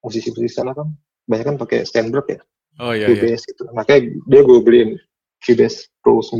musisi-musisi 0.03 0.63
sana 0.63 0.73
kan 0.73 0.91
banyak 1.27 1.47
kan 1.55 1.57
pakai 1.59 1.83
Steinberg 1.83 2.27
ya 2.31 2.41
Oh 2.77 2.93
iya 2.93 3.09
iya. 3.09 3.17
Cubase 3.17 3.45
gitu 3.49 3.65
makanya 3.73 4.01
dia 4.29 4.41
gue 4.45 4.59
beliin 4.61 4.91
Cubase 5.41 5.89
Pro 6.05 6.21
9 6.21 6.37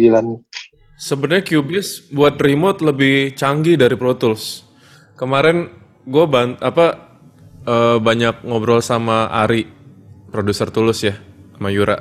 Sebenarnya 0.97 1.45
Cubase 1.45 2.09
buat 2.09 2.41
remote 2.41 2.81
lebih 2.81 3.37
canggih 3.37 3.77
dari 3.77 4.01
Pro 4.01 4.17
Tools. 4.17 4.65
Kemarin 5.21 5.69
gue 6.09 6.25
ban 6.25 6.57
apa 6.57 7.13
eh, 7.69 8.01
banyak 8.01 8.49
ngobrol 8.49 8.81
sama 8.81 9.29
Ari, 9.29 9.69
produser 10.33 10.73
Tulus 10.73 11.05
ya, 11.05 11.13
sama 11.53 11.69
Yura. 11.69 12.01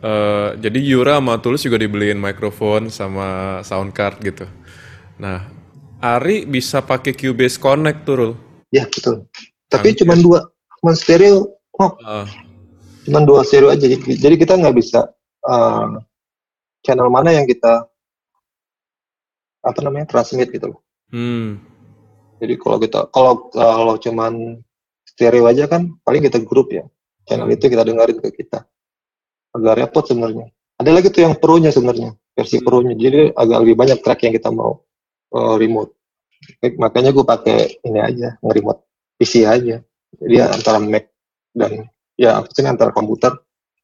Eh, 0.00 0.48
jadi 0.64 0.80
Yura 0.80 1.20
sama 1.20 1.44
Tulus 1.44 1.60
juga 1.60 1.76
dibeliin 1.76 2.16
mikrofon 2.16 2.88
sama 2.88 3.60
sound 3.68 3.92
card 3.92 4.16
gitu. 4.24 4.48
Nah, 5.20 5.52
Ari 6.00 6.48
bisa 6.48 6.80
pakai 6.80 7.12
Cubase 7.12 7.60
Connect 7.60 8.08
tuh, 8.08 8.14
Rul. 8.16 8.32
Ya 8.72 8.88
betul. 8.88 9.28
Tapi 9.68 9.92
cuma 9.94 10.16
dua, 10.16 10.48
cuma 10.80 10.96
stereo, 10.96 11.60
oh, 11.76 11.92
Ah, 12.02 12.24
cuma 13.04 13.20
dua 13.22 13.44
stereo 13.44 13.68
aja. 13.68 13.84
Jadi 13.84 14.16
jadi 14.16 14.34
kita 14.40 14.56
nggak 14.56 14.74
bisa 14.74 15.12
eh, 15.44 15.88
channel 16.80 17.12
mana 17.12 17.36
yang 17.36 17.44
kita 17.44 17.84
apa 19.60 19.78
namanya 19.84 20.08
transmit 20.08 20.48
gitu. 20.48 20.72
loh. 20.72 20.80
hmm, 21.12 21.60
Jadi 22.40 22.54
kalau 22.56 22.80
kita 22.80 22.98
kalau 23.12 23.52
kalau 23.52 23.94
cuman 24.00 24.56
stereo 25.04 25.44
aja 25.44 25.68
kan 25.68 25.92
paling 26.00 26.24
kita 26.24 26.40
grup 26.40 26.72
ya. 26.72 26.88
Channel 27.28 27.52
itu 27.52 27.68
kita 27.68 27.84
dengerin 27.84 28.18
ke 28.24 28.32
kita. 28.40 28.64
Agak 29.52 29.84
repot 29.84 30.08
sebenarnya. 30.08 30.48
Ada 30.80 30.90
lagi 30.96 31.12
tuh 31.12 31.28
yang 31.28 31.36
pro-nya 31.36 31.68
sebenarnya, 31.68 32.16
versi 32.32 32.56
Hmm. 32.56 32.64
pro-nya. 32.64 32.96
Jadi 32.96 33.36
agak 33.36 33.58
lebih 33.68 33.76
banyak 33.76 33.98
track 34.00 34.24
yang 34.24 34.32
kita 34.32 34.48
mau 34.48 34.80
eh, 35.34 35.54
remote. 35.58 35.92
Makanya 36.80 37.10
gue 37.12 37.24
pakai 37.24 37.58
ini 37.84 38.00
aja, 38.00 38.36
nge-remote 38.40 38.80
PC 39.20 39.44
aja. 39.44 39.84
Jadi 40.10 40.34
ya 40.34 40.50
antara 40.50 40.82
Mac 40.82 41.06
dan 41.54 41.86
ya 42.18 42.40
maksudnya 42.42 42.74
antara 42.74 42.90
komputer. 42.90 43.32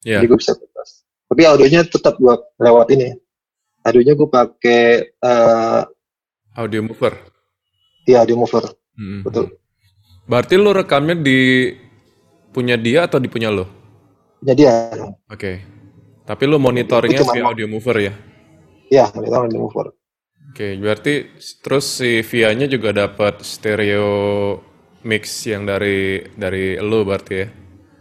ya. 0.02 0.18
Jadi 0.18 0.26
gue 0.26 0.38
bisa 0.40 0.56
bebas. 0.56 1.06
Tapi 1.26 1.42
audionya 1.46 1.86
tetap 1.86 2.18
gue 2.18 2.34
lewat 2.58 2.90
ini. 2.94 3.14
Audionya 3.86 4.14
gue 4.18 4.28
pakai 4.28 4.82
eh 5.10 5.82
Audio 6.56 6.80
mover. 6.80 7.12
ya 8.08 8.24
audio 8.24 8.40
mover. 8.40 8.64
Hmm. 8.96 9.20
Betul. 9.20 9.60
Berarti 10.24 10.56
lu 10.56 10.72
rekamnya 10.72 11.20
di 11.20 11.68
punya 12.50 12.80
dia 12.80 13.04
atau 13.04 13.20
di 13.20 13.28
punya 13.28 13.52
lo? 13.52 13.68
Jadi 14.40 14.62
ya, 14.64 14.88
Oke. 15.28 15.60
Tapi 16.24 16.44
lu 16.48 16.56
monitoringnya 16.56 17.22
via 17.28 17.44
audio 17.44 17.68
mover 17.68 17.96
ya? 18.00 18.14
ya 18.90 19.04
monitor 19.12 19.46
audio 19.46 19.60
mover. 19.60 19.86
Oke, 20.50 20.78
berarti 20.78 21.36
terus 21.60 21.98
si 21.98 22.22
Via-nya 22.22 22.70
juga 22.70 22.94
dapat 22.94 23.42
stereo 23.42 24.56
mix 25.02 25.46
yang 25.46 25.66
dari 25.66 26.22
dari 26.34 26.78
lo 26.78 27.02
berarti 27.02 27.34
ya? 27.34 27.46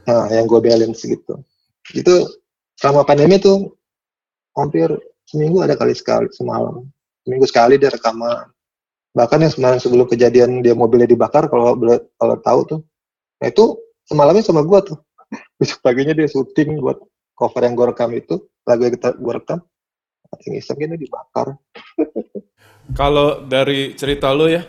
Nah, 0.05 0.29
yang 0.29 0.45
gue 0.45 0.61
balance 0.61 1.01
gitu. 1.05 1.41
Itu 1.93 2.29
selama 2.77 3.05
pandemi 3.05 3.41
tuh 3.41 3.73
hampir 4.53 4.93
seminggu 5.25 5.65
ada 5.65 5.73
kali 5.73 5.97
sekali 5.97 6.29
semalam. 6.33 6.85
Seminggu 7.25 7.45
sekali 7.49 7.81
dia 7.81 7.89
rekaman. 7.89 8.49
Bahkan 9.15 9.39
yang 9.41 9.53
semalam 9.53 9.79
sebelum 9.81 10.05
kejadian 10.05 10.61
dia 10.61 10.77
mobilnya 10.77 11.09
dibakar, 11.09 11.47
kalau 11.49 11.79
kalau 12.19 12.35
tahu 12.43 12.59
tuh, 12.67 12.79
nah 13.39 13.47
itu 13.47 13.79
semalamnya 14.05 14.43
sama 14.43 14.61
gue 14.61 14.79
tuh. 14.93 14.97
Besok 15.59 15.81
paginya 15.81 16.13
dia 16.13 16.27
syuting 16.29 16.77
buat 16.83 16.99
cover 17.33 17.63
yang 17.63 17.73
gue 17.73 17.85
rekam 17.89 18.11
itu, 18.13 18.43
lagu 18.67 18.85
yang 18.85 18.93
kita 18.93 19.15
gue 19.15 19.33
rekam, 19.33 19.59
iseng 20.39 20.79
ini 20.79 20.95
dibakar. 20.99 21.55
Kalau 22.99 23.41
dari 23.45 23.97
cerita 23.97 24.29
lo 24.31 24.45
ya, 24.45 24.61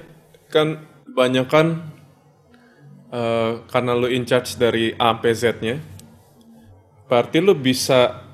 kan 0.49 0.81
banyak 1.05 1.47
kan 1.47 1.67
uh, 3.13 3.63
karena 3.69 3.93
lo 3.93 4.09
in 4.09 4.25
charge 4.25 4.57
dari 4.57 4.97
A 4.97 5.13
sampai 5.13 5.33
Z-nya, 5.37 5.77
berarti 7.07 7.39
lo 7.45 7.53
bisa 7.53 8.25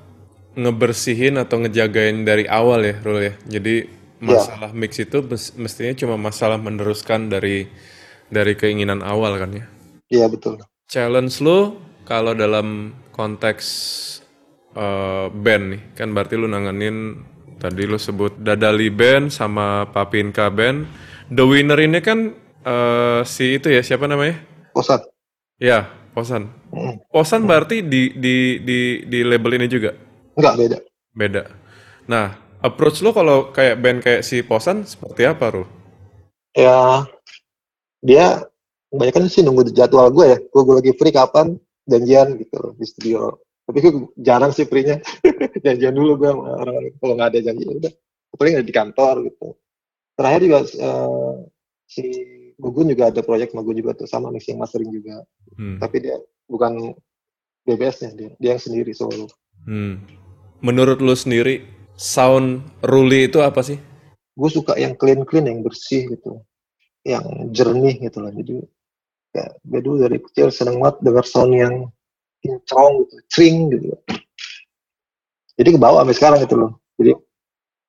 ngebersihin 0.53 1.35
atau 1.41 1.65
ngejagain 1.65 2.23
dari 2.23 2.45
awal 2.47 2.85
ya, 2.85 2.95
Rul 3.01 3.19
ya. 3.21 3.33
Jadi 3.59 3.75
ya. 3.83 3.89
masalah 4.23 4.71
yeah. 4.71 4.79
mix 4.79 4.91
itu 5.01 5.17
mestinya 5.57 5.93
cuma 5.97 6.15
masalah 6.15 6.55
meneruskan 6.61 7.27
dari 7.27 7.67
dari 8.31 8.53
keinginan 8.55 9.03
awal 9.03 9.35
kan 9.35 9.51
ya. 9.51 9.65
Iya 10.13 10.25
betul. 10.29 10.61
Challenge 10.87 11.33
lo 11.41 11.59
kalau 12.05 12.37
dalam 12.37 12.93
konteks 13.11 13.65
uh, 14.75 15.27
band 15.33 15.63
nih. 15.77 15.81
Kan 15.97 16.11
berarti 16.13 16.37
lu 16.37 16.45
nanganin 16.49 17.21
tadi 17.57 17.87
lu 17.87 17.95
sebut 17.95 18.35
Dadali 18.43 18.91
Band 18.91 19.31
sama 19.31 19.87
Papinka 19.87 20.51
Band 20.51 20.85
the 21.31 21.45
winner 21.45 21.79
ini 21.79 22.03
kan 22.03 22.35
uh, 22.67 23.21
si 23.23 23.57
itu 23.57 23.71
ya 23.71 23.81
siapa 23.81 24.09
namanya? 24.09 24.37
Posan. 24.75 24.99
Ya 25.61 25.87
Posan. 26.13 26.51
Hmm. 26.69 26.99
Posan 27.09 27.49
berarti 27.49 27.81
di 27.81 28.13
di 28.13 28.61
di 28.61 29.07
di 29.07 29.19
label 29.25 29.57
ini 29.57 29.67
juga? 29.71 29.95
Enggak 30.37 30.55
beda. 30.59 30.77
Beda. 31.13 31.43
Nah 32.09 32.37
approach 32.61 33.01
lo 33.01 33.15
kalau 33.15 33.49
kayak 33.49 33.79
band 33.79 33.99
kayak 34.03 34.21
si 34.21 34.45
Posan 34.45 34.83
seperti 34.83 35.25
apa 35.25 35.47
Ru? 35.53 35.65
ya 36.53 37.01
dia 38.05 38.45
kebanyakan 38.93 39.25
sih 39.25 39.41
nunggu 39.41 39.73
jadwal 39.73 40.13
gue 40.13 40.25
ya. 40.35 40.37
Gue 40.53 40.61
lagi 40.69 40.93
free 40.93 41.15
kapan 41.15 41.57
janjian 41.89 42.37
gitu 42.37 42.77
di 42.77 42.85
studio 42.85 43.42
tapi 43.63 43.77
gue 43.79 43.93
jarang 44.19 44.51
sih 44.51 44.67
free-nya. 44.67 44.99
Janjian 45.63 45.95
dulu 45.95 46.19
gue 46.19 46.29
sama 46.29 46.43
orang 46.59 46.75
kalau 46.99 47.13
nggak 47.15 47.29
ada 47.31 47.39
janji 47.39 47.63
ya 47.63 47.73
udah. 47.79 47.93
Paling 48.35 48.53
ada 48.59 48.65
di 48.65 48.75
kantor 48.75 49.15
gitu. 49.29 49.47
Terakhir 50.19 50.41
juga 50.43 50.59
uh, 50.83 51.35
si 51.87 52.03
Gugun 52.59 52.91
juga 52.91 53.09
ada 53.09 53.21
proyek 53.23 53.55
sama 53.55 53.63
gue 53.63 53.75
juga 53.79 53.95
tuh. 53.95 54.07
Sama 54.09 54.27
mixing 54.35 54.59
mastering 54.59 54.91
juga. 54.91 55.23
Hmm. 55.53 55.77
tapi 55.77 56.01
dia 56.01 56.17
bukan 56.49 56.97
BBS-nya 57.61 58.17
dia 58.17 58.33
dia 58.41 58.57
yang 58.57 58.63
sendiri 58.63 58.91
solo. 58.91 59.29
Hmm. 59.63 60.01
menurut 60.59 60.99
lu 60.99 61.13
sendiri 61.15 61.63
sound 61.95 62.67
Ruli 62.83 63.31
itu 63.31 63.39
apa 63.39 63.63
sih? 63.63 63.79
Gue 64.35 64.49
suka 64.51 64.75
yang 64.75 64.97
clean 64.99 65.23
clean 65.23 65.47
yang 65.47 65.63
bersih 65.63 66.09
gitu. 66.11 66.43
Yang 67.07 67.25
jernih 67.55 67.95
gitu 68.01 68.19
lah. 68.19 68.33
Jadi 68.35 68.59
ya 69.33 69.45
gue 69.55 69.79
dulu 69.79 69.97
dari 70.03 70.17
kecil 70.19 70.51
seneng 70.51 70.83
banget 70.83 70.99
dengar 71.05 71.25
sound 71.25 71.53
yang 71.55 71.75
kinclong 72.43 73.07
gitu, 73.07 73.15
cring 73.31 73.71
gitu. 73.71 73.87
Jadi 75.55 75.69
ke 75.71 75.79
bawah 75.79 76.03
sampai 76.03 76.17
sekarang 76.19 76.39
itu 76.43 76.55
loh. 76.59 76.71
Jadi 76.99 77.15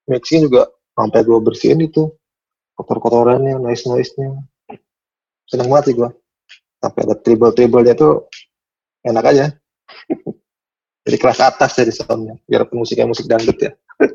mixing 0.06 0.46
juga 0.46 0.70
sampai 0.94 1.26
gue 1.26 1.38
bersihin 1.42 1.82
itu 1.82 2.06
kotor-kotorannya, 2.78 3.58
noise-noise-nya. 3.58 4.30
Seneng 5.50 5.68
banget 5.68 5.84
sih 5.90 5.96
gue. 5.98 6.10
Sampai 6.78 7.00
ada 7.08 7.16
treble-treble 7.18 7.82
dia 7.82 7.96
tuh 7.98 8.30
enak 9.02 9.24
aja. 9.26 9.46
Jadi 11.04 11.16
kelas 11.20 11.40
atas 11.42 11.76
dari 11.76 11.92
soundnya. 11.92 12.38
Biar 12.48 12.64
musiknya 12.72 13.10
musik 13.10 13.26
dangdut 13.28 13.58
ya. 13.60 13.72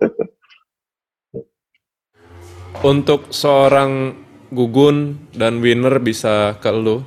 Untuk 2.80 3.36
seorang 3.36 4.15
Gugun 4.49 5.30
dan 5.36 5.62
Winner 5.62 6.02
bisa 6.02 6.58
ke 6.58 6.73
lu, 6.73 7.06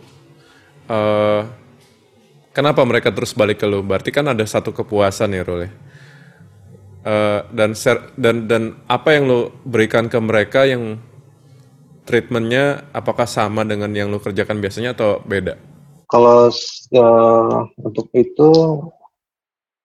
uh, 0.86 1.42
kenapa 2.52 2.84
mereka 2.84 3.10
terus 3.10 3.32
balik 3.32 3.64
ke 3.64 3.66
lu? 3.66 3.80
Berarti 3.82 4.12
kan 4.12 4.28
ada 4.28 4.44
satu 4.44 4.70
kepuasan 4.70 5.32
ya, 5.34 5.42
Rul. 5.42 5.66
Uh, 7.02 7.42
dan 7.50 7.74
dan 8.14 8.46
dan 8.46 8.62
apa 8.86 9.18
yang 9.18 9.26
lo 9.26 9.50
berikan 9.66 10.06
ke 10.06 10.14
mereka 10.22 10.62
yang 10.62 11.02
treatmentnya 12.06 12.86
apakah 12.94 13.26
sama 13.26 13.66
dengan 13.66 13.90
yang 13.90 14.06
lo 14.14 14.22
kerjakan 14.22 14.62
biasanya 14.62 14.94
atau 14.94 15.18
beda? 15.26 15.58
Kalau 16.06 16.46
uh, 16.94 17.56
untuk 17.82 18.06
itu, 18.14 18.48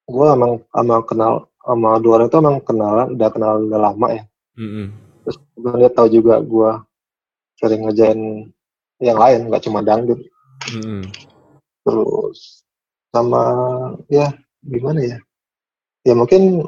gue 0.05 0.27
emang 0.29 0.61
emang 0.77 1.01
kenal 1.09 1.49
sama 1.65 1.97
dua 1.97 2.21
orang 2.21 2.27
itu 2.29 2.37
emang 2.37 2.57
kenalan, 2.61 3.07
udah 3.17 3.29
kenal 3.33 3.53
udah 3.65 3.79
lama 3.81 4.07
ya. 4.13 4.23
Mm 4.59 4.69
-hmm. 4.69 4.85
Terus 5.25 5.37
dia 5.81 5.89
tahu 5.89 6.07
juga 6.13 6.35
gue 6.43 6.71
sering 7.57 7.81
ngejain 7.89 8.21
yang 9.01 9.17
lain, 9.17 9.49
nggak 9.49 9.63
cuma 9.65 9.81
dangdut. 9.81 10.21
Mm 10.69 10.81
-hmm 10.85 11.01
terus 11.87 12.56
sama 13.21 13.43
ya 14.11 14.33
gimana 14.63 14.99
ya 15.01 15.17
ya 16.05 16.13
mungkin 16.13 16.63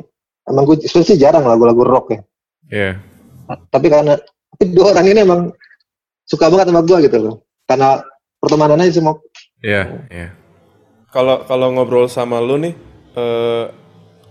emang 0.50 0.64
gue 0.66 0.84
sih 0.84 1.20
jarang 1.20 1.46
lagu-lagu 1.46 1.84
rock 1.86 2.06
ya 2.12 2.22
yeah. 2.70 2.94
tapi 3.70 3.88
karena 3.88 4.18
tapi 4.56 4.64
dua 4.74 4.98
orang 4.98 5.08
ini 5.08 5.20
emang 5.24 5.42
suka 6.26 6.50
banget 6.50 6.74
sama 6.74 6.82
gue 6.84 6.98
gitu 7.06 7.18
loh 7.18 7.36
karena 7.70 8.02
pertemanan 8.42 8.82
aja 8.82 9.00
semua 9.00 9.16
iya 9.62 9.74
yeah, 9.74 9.86
iya 10.10 10.20
yeah. 10.28 10.32
kalau 11.14 11.46
kalau 11.46 11.68
ngobrol 11.74 12.10
sama 12.10 12.42
lu 12.42 12.58
nih 12.58 12.76
uh, 13.16 13.72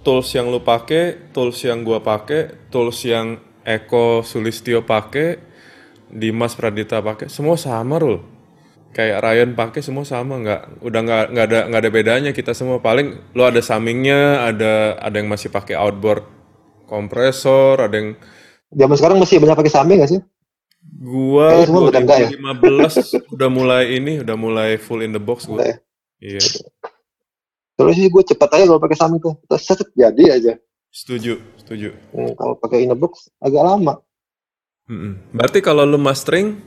tools 0.02 0.30
yang 0.34 0.50
lu 0.50 0.62
pakai 0.62 1.32
tools 1.34 1.58
yang 1.64 1.82
gue 1.82 1.98
pakai 2.02 2.70
tools 2.72 3.02
yang 3.06 3.40
Eko 3.66 4.24
Sulistio 4.24 4.80
pakai 4.80 5.36
Dimas 6.08 6.56
Pradita 6.56 7.04
pakai 7.04 7.28
semua 7.28 7.60
sama 7.60 8.00
Rul 8.00 8.37
kayak 8.92 9.20
Ryan 9.22 9.50
pakai 9.54 9.80
semua 9.84 10.02
sama 10.02 10.40
nggak 10.40 10.82
udah 10.82 11.00
nggak 11.04 11.24
nggak 11.32 11.46
ada 11.46 11.60
nggak 11.70 11.82
ada 11.84 11.90
bedanya 11.92 12.30
kita 12.32 12.52
semua. 12.52 12.80
Paling 12.82 13.34
lo 13.36 13.44
ada 13.46 13.60
summingnya 13.60 14.48
ada 14.48 14.96
ada 14.98 15.16
yang 15.16 15.28
masih 15.30 15.52
pakai 15.52 15.78
outboard 15.78 16.24
kompresor 16.88 17.84
ada 17.84 17.94
yang 18.00 18.10
zaman 18.72 18.96
sekarang 18.96 19.16
masih 19.20 19.36
banyak 19.38 19.56
pakai 19.56 19.72
summing 19.72 19.98
nggak 20.00 20.12
sih? 20.16 20.20
Gua 20.98 21.62
udah 21.68 22.00
2015 22.00 22.32
ya? 22.32 23.20
udah 23.28 23.48
mulai 23.52 23.84
ini 24.00 24.24
udah 24.24 24.36
mulai 24.40 24.80
full 24.80 25.04
in 25.04 25.12
the 25.12 25.20
box 25.20 25.44
gua. 25.44 25.62
Ya? 25.62 25.76
iya. 26.18 26.42
Terus 27.78 27.94
sih 27.94 28.10
gue 28.10 28.22
cepat 28.26 28.58
aja 28.58 28.64
kalau 28.66 28.82
pakai 28.82 28.98
summing 28.98 29.22
tuh. 29.22 29.38
Terus 29.46 29.62
set 29.62 29.78
jadi 29.94 30.24
aja. 30.34 30.52
Setuju 30.90 31.38
setuju. 31.62 31.94
Hmm, 32.10 32.34
kalau 32.34 32.58
pakai 32.58 32.82
in 32.82 32.90
the 32.90 32.98
box 32.98 33.30
agak 33.38 33.62
lama. 33.62 34.02
Hmm, 34.90 35.20
berarti 35.30 35.62
kalau 35.62 35.86
lu 35.86 36.00
mastering 36.00 36.58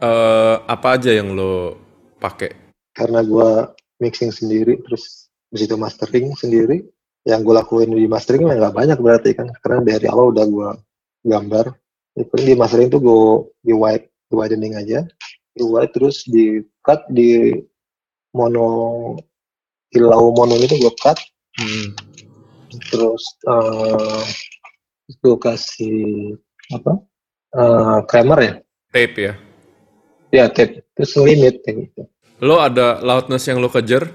uh, 0.00 0.56
apa 0.66 0.96
aja 0.96 1.12
yang 1.12 1.32
lo 1.32 1.76
pakai? 2.20 2.52
Karena 2.96 3.20
gue 3.20 3.70
mixing 4.00 4.32
sendiri, 4.32 4.80
terus 4.84 5.28
di 5.52 5.64
situ 5.64 5.76
mastering 5.76 6.32
sendiri. 6.36 6.84
Yang 7.26 7.40
gue 7.42 7.54
lakuin 7.58 7.90
di 7.90 8.06
mastering 8.06 8.46
nggak 8.46 8.76
banyak 8.76 8.98
berarti 9.02 9.34
kan, 9.34 9.50
karena 9.60 9.82
dari 9.82 10.06
awal 10.06 10.30
udah 10.30 10.46
gue 10.46 10.70
gambar. 11.26 11.74
Di 12.16 12.54
mastering 12.54 12.88
tuh 12.88 13.02
gue 13.02 13.24
di 13.66 13.74
white, 13.74 14.06
di 14.30 14.34
widening 14.38 14.78
aja, 14.78 15.04
di 15.52 15.62
white 15.66 15.92
terus 15.92 16.22
di 16.24 16.62
cut 16.86 17.02
di 17.10 17.50
mono 18.32 18.68
hilau 19.90 20.32
mono 20.32 20.54
itu 20.56 20.78
gue 20.78 20.94
cut. 21.02 21.18
Hmm. 21.58 21.92
Terus 22.92 23.22
uh, 23.48 24.22
eh, 25.10 25.16
gue 25.18 25.36
kasih 25.40 25.98
apa? 26.76 27.00
Uh, 27.56 27.98
kramer 28.06 28.38
ya? 28.38 28.54
Tape 28.92 29.18
ya? 29.18 29.34
Ya, 30.34 30.50
tape. 30.50 30.82
Terus 30.96 31.12
limit 31.20 31.62
kayak 31.62 31.90
gitu. 31.90 32.02
Lo 32.42 32.60
ada 32.60 33.00
loudness 33.00 33.48
yang 33.48 33.62
lo 33.62 33.72
kejar? 33.72 34.10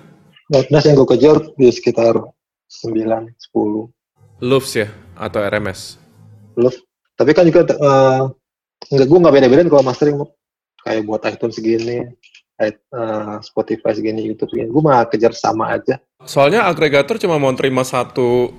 Loudness 0.51 0.83
yang 0.85 0.95
gue 0.99 1.09
kejar 1.17 1.37
di 1.55 1.67
sekitar 1.71 2.13
9, 2.17 3.31
10. 3.53 4.43
Loops 4.43 4.71
ya? 4.77 4.87
Atau 5.15 5.41
RMS? 5.41 5.97
Loops. 6.57 6.81
Tapi 7.15 7.31
kan 7.37 7.45
juga, 7.45 7.65
uh, 7.77 8.29
enggak, 8.89 9.07
gue 9.07 9.19
nggak 9.21 9.35
beda-beda 9.35 9.61
kalau 9.69 9.85
mastering. 9.85 10.17
Kayak 10.81 11.05
buat 11.05 11.21
iTunes 11.29 11.53
segini, 11.61 12.09
uh, 12.57 13.37
Spotify 13.45 13.93
segini, 13.93 14.25
YouTube 14.25 14.49
segini. 14.49 14.69
Gue 14.69 14.81
mah 14.81 15.05
kejar 15.05 15.33
sama 15.33 15.77
aja. 15.77 16.01
Soalnya 16.25 16.65
agregator 16.65 17.17
cuma 17.17 17.41
mau 17.41 17.53
terima 17.53 17.85
satu 17.85 18.53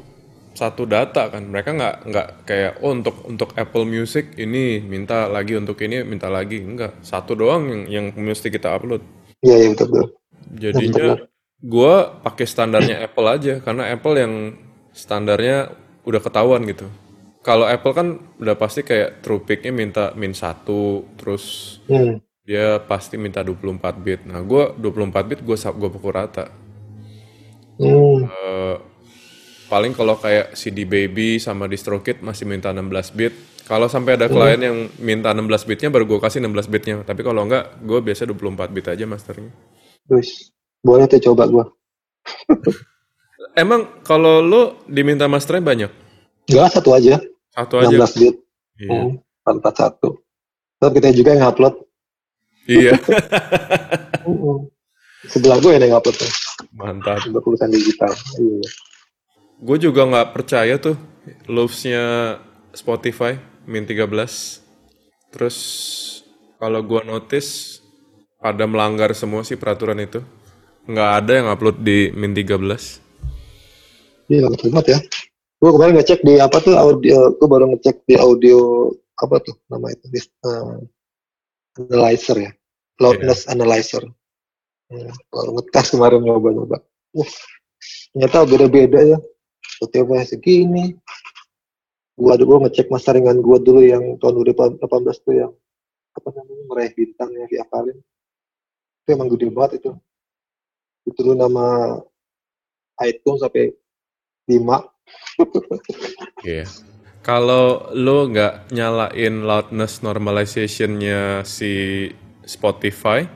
satu 0.52 0.84
data 0.84 1.32
kan 1.32 1.48
mereka 1.48 1.72
nggak 1.72 1.96
nggak 2.08 2.26
kayak 2.44 2.72
oh 2.84 2.92
untuk 2.92 3.16
untuk 3.24 3.50
Apple 3.56 3.88
Music 3.88 4.36
ini 4.36 4.84
minta 4.84 5.24
lagi 5.28 5.56
untuk 5.56 5.80
ini 5.80 6.04
minta 6.04 6.28
lagi 6.28 6.60
enggak 6.60 7.00
satu 7.00 7.32
doang 7.32 7.68
yang 7.68 7.82
yang 7.88 8.06
mesti 8.12 8.52
kita 8.52 8.72
upload 8.76 9.00
iya 9.40 9.56
iya 9.64 9.68
betul 9.72 9.88
betul 9.88 10.08
jadinya 10.52 11.08
gue 11.62 11.94
pakai 12.20 12.44
standarnya 12.44 13.00
Apple 13.06 13.28
aja 13.30 13.54
karena 13.64 13.88
Apple 13.88 14.16
yang 14.18 14.34
standarnya 14.92 15.72
udah 16.04 16.20
ketahuan 16.20 16.68
gitu 16.68 16.84
kalau 17.42 17.66
Apple 17.66 17.90
kan 17.90 18.08
udah 18.38 18.54
pasti 18.54 18.86
kayak 18.86 19.18
TruePic-nya 19.26 19.74
minta 19.74 20.04
min 20.14 20.30
1, 20.30 21.02
terus 21.18 21.76
Hmm. 21.90 22.22
dia 22.46 22.78
pasti 22.86 23.18
minta 23.18 23.42
24 23.42 23.98
bit. 23.98 24.22
Nah, 24.22 24.38
gua 24.46 24.70
24 24.78 25.26
bit 25.26 25.40
gue 25.42 25.56
gue 25.58 25.90
pukul 25.90 26.14
rata. 26.14 26.54
Hmm. 27.82 28.30
Eh, 28.30 28.74
paling 29.72 29.96
kalau 29.96 30.20
kayak 30.20 30.52
CD 30.52 30.84
Baby 30.84 31.40
sama 31.40 31.64
DistroKid 31.64 32.20
masih 32.20 32.44
minta 32.44 32.68
16 32.68 33.16
bit. 33.16 33.32
Kalau 33.64 33.88
sampai 33.88 34.20
ada 34.20 34.28
klien 34.28 34.60
yang 34.60 34.92
minta 35.00 35.32
16 35.32 35.48
bitnya 35.64 35.88
baru 35.88 36.04
gue 36.04 36.20
kasih 36.20 36.44
16 36.44 36.68
bitnya. 36.68 36.96
Tapi 37.08 37.24
kalau 37.24 37.48
enggak, 37.48 37.80
gue 37.80 38.04
biasa 38.04 38.28
24 38.28 38.68
bit 38.68 38.86
aja 38.92 39.08
masternya. 39.08 39.48
Terus 40.04 40.52
boleh 40.84 41.08
tuh 41.08 41.24
coba 41.32 41.48
gua. 41.48 41.64
Emang 43.62 44.04
kalau 44.04 44.44
lo 44.44 44.84
diminta 44.84 45.24
masternya 45.24 45.64
banyak? 45.64 45.90
Enggak 46.52 46.68
satu 46.76 46.92
aja, 46.92 47.16
Satu 47.56 47.80
aja. 47.80 47.96
16 47.96 48.20
bit. 48.20 48.34
Iya. 48.76 48.92
Hmm. 48.92 49.10
441. 49.48 50.20
Terus 50.76 50.92
kita 50.92 51.08
juga 51.16 51.30
yang 51.32 51.48
upload. 51.48 51.74
Iya. 52.68 52.92
Hmm. 54.22 54.70
Sebelah 55.26 55.58
gue 55.58 55.74
yang 55.74 55.98
upload 55.98 56.14
tuh. 56.14 56.30
Mantap. 56.78 57.26
Untuk 57.26 57.42
tulisan 57.42 57.74
digital. 57.74 58.14
Iya. 58.38 58.62
Gue 59.62 59.78
juga 59.78 60.02
nggak 60.02 60.34
percaya 60.34 60.74
tuh 60.82 60.98
loves-nya 61.46 62.36
Spotify 62.74 63.38
min 63.66 63.86
13. 63.86 64.10
Terus 65.32 65.56
kalau 66.58 66.82
gua 66.84 67.02
notice 67.02 67.80
pada 68.42 68.66
melanggar 68.66 69.14
semua 69.14 69.46
sih 69.46 69.56
peraturan 69.56 70.02
itu. 70.02 70.20
Nggak 70.86 71.10
ada 71.22 71.32
yang 71.38 71.46
upload 71.46 71.78
di 71.80 72.10
min 72.10 72.34
13. 72.34 72.98
Iya, 74.26 74.50
banget 74.50 74.86
ya. 74.90 74.98
Gue 75.62 75.70
kemarin 75.70 75.94
ngecek 75.94 76.20
di 76.26 76.34
apa 76.42 76.58
tuh 76.58 76.74
audio, 76.74 77.38
gue 77.38 77.46
baru 77.46 77.70
ngecek 77.70 78.02
di 78.02 78.18
audio 78.18 78.90
apa 79.14 79.38
tuh 79.38 79.54
nama 79.70 79.94
itu, 79.94 80.10
di, 80.10 80.18
eh, 80.18 80.78
analyzer 81.78 82.36
ya, 82.42 82.50
loudness 82.98 83.46
analyzer. 83.46 84.02
Hmm, 84.90 85.14
baru 85.30 85.50
ngetes 85.62 85.94
kemarin 85.94 86.20
nyoba-nyoba. 86.26 86.82
Uh, 87.14 87.30
ternyata 88.10 88.42
beda-beda 88.42 88.98
ya. 89.06 89.18
Spotify 89.82 90.22
segini. 90.22 90.94
Gua 92.14 92.38
ada 92.38 92.46
gua 92.46 92.62
ngecek 92.62 92.86
masteringan 92.86 93.42
gua 93.42 93.58
dulu 93.58 93.82
yang 93.82 94.14
tahun 94.22 94.46
2018 94.78 94.78
tuh 95.26 95.34
yang 95.34 95.52
apa 96.14 96.28
namanya 96.30 96.64
meraih 96.70 96.92
bintang 96.94 97.34
yang 97.34 97.50
via 97.50 97.66
Kalin. 97.66 97.98
Itu 99.02 99.08
emang 99.10 99.26
gede 99.34 99.50
banget 99.50 99.82
itu. 99.82 99.92
Itu 101.02 101.18
dulu 101.26 101.34
nama 101.34 101.98
iTunes 103.02 103.42
sampai 103.42 103.74
5 104.46 104.86
Iya. 106.46 106.70
Kalau 107.22 107.90
lo 107.94 108.26
nggak 108.30 108.74
nyalain 108.74 109.46
loudness 109.46 110.02
normalization-nya 110.02 111.46
si 111.46 112.06
Spotify, 112.46 113.26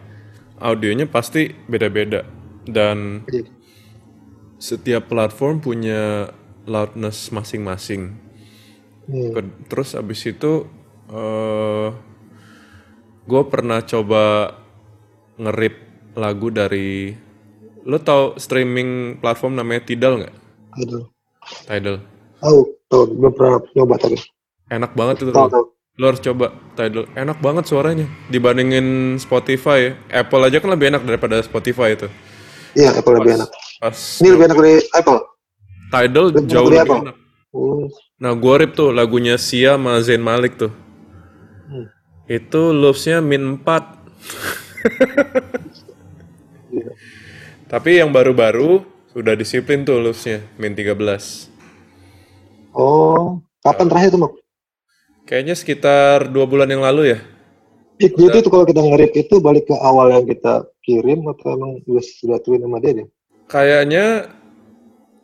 audionya 0.62 1.10
pasti 1.10 1.50
beda-beda. 1.66 2.22
Dan 2.66 3.26
Iya. 3.30 3.55
Setiap 4.56 5.08
platform 5.08 5.60
punya 5.60 6.32
loudness 6.66 7.30
masing-masing. 7.30 8.16
Hmm. 9.06 9.52
Terus 9.70 9.94
abis 9.94 10.20
itu 10.26 10.66
eh 11.06 11.88
gue 13.26 13.42
pernah 13.50 13.82
coba 13.82 14.54
ngerip 15.36 15.74
lagu 16.16 16.48
dari 16.48 17.12
lo 17.86 18.02
tau 18.02 18.34
streaming 18.34 19.22
platform 19.22 19.54
namanya 19.58 19.86
Tidal 19.86 20.24
nggak? 20.24 20.34
Aduh. 20.82 21.04
Tidal. 21.70 21.96
Tahu, 22.42 22.58
tahu, 22.90 23.02
belum 23.14 23.32
pernah 23.32 23.62
nyoba 23.78 23.94
tapi. 24.02 24.18
Enak 24.66 24.92
banget 24.98 25.22
itu. 25.22 25.30
Tahu, 25.30 25.46
Lo. 25.46 25.52
tahu. 25.54 25.64
Lo 25.96 26.04
harus 26.10 26.22
coba 26.22 26.46
Tidal. 26.74 27.06
Enak 27.14 27.38
banget 27.38 27.64
suaranya 27.70 28.06
dibandingin 28.26 29.16
Spotify. 29.22 29.94
Apple 30.10 30.42
aja 30.42 30.58
kan 30.58 30.74
lebih 30.74 30.90
enak 30.90 31.06
daripada 31.06 31.38
Spotify 31.46 31.94
itu. 31.94 32.10
Iya, 32.74 32.98
Apple 32.98 33.22
lebih 33.22 33.38
enak. 33.38 33.50
Pas 33.80 33.98
Ini 34.22 34.28
lebih 34.32 34.44
enak 34.48 34.58
dari 34.58 34.74
Apple. 34.92 35.20
Tidal 35.92 36.24
Lebih 36.32 36.48
jauh 36.48 36.68
lebih 36.68 36.80
Apple. 36.82 37.00
enak. 37.06 37.16
Oh, 37.56 37.88
Nah, 38.16 38.32
gue 38.32 38.54
rip 38.56 38.72
tuh 38.72 38.92
lagunya 38.92 39.36
Sia 39.36 39.76
sama 39.76 40.00
Zayn 40.00 40.24
Malik 40.24 40.56
tuh. 40.56 40.72
Hmm. 41.68 41.86
Itu 42.26 42.72
loops-nya 42.72 43.20
min 43.20 43.60
4. 43.60 43.84
iya. 46.72 46.90
Tapi 47.66 48.00
yang 48.00 48.10
baru-baru 48.10 48.82
sudah 49.12 49.36
disiplin 49.36 49.84
tuh 49.84 50.00
loops-nya 50.00 50.40
min 50.56 50.72
13. 50.72 50.96
Oh, 52.76 53.40
kapan 53.64 53.88
terakhir 53.88 54.10
tuh, 54.12 54.20
Mak? 54.20 54.32
Kayaknya 55.26 55.54
sekitar 55.58 56.28
dua 56.30 56.46
bulan 56.46 56.70
yang 56.70 56.84
lalu 56.84 57.16
ya. 57.16 57.18
Ih, 57.96 58.12
Jadi 58.12 58.44
itu 58.44 58.50
kalau 58.52 58.68
kita 58.68 58.84
nge 58.84 59.08
itu 59.16 59.40
balik 59.40 59.66
ke 59.66 59.74
awal 59.74 60.12
yang 60.12 60.28
kita 60.28 60.68
kirim 60.84 61.24
atau 61.32 61.56
emang 61.56 61.80
udah 61.88 62.04
sudah 62.04 62.38
tuin 62.44 62.60
sama 62.60 62.76
dia 62.78 62.92
deh? 63.02 63.08
Kayaknya 63.46 64.30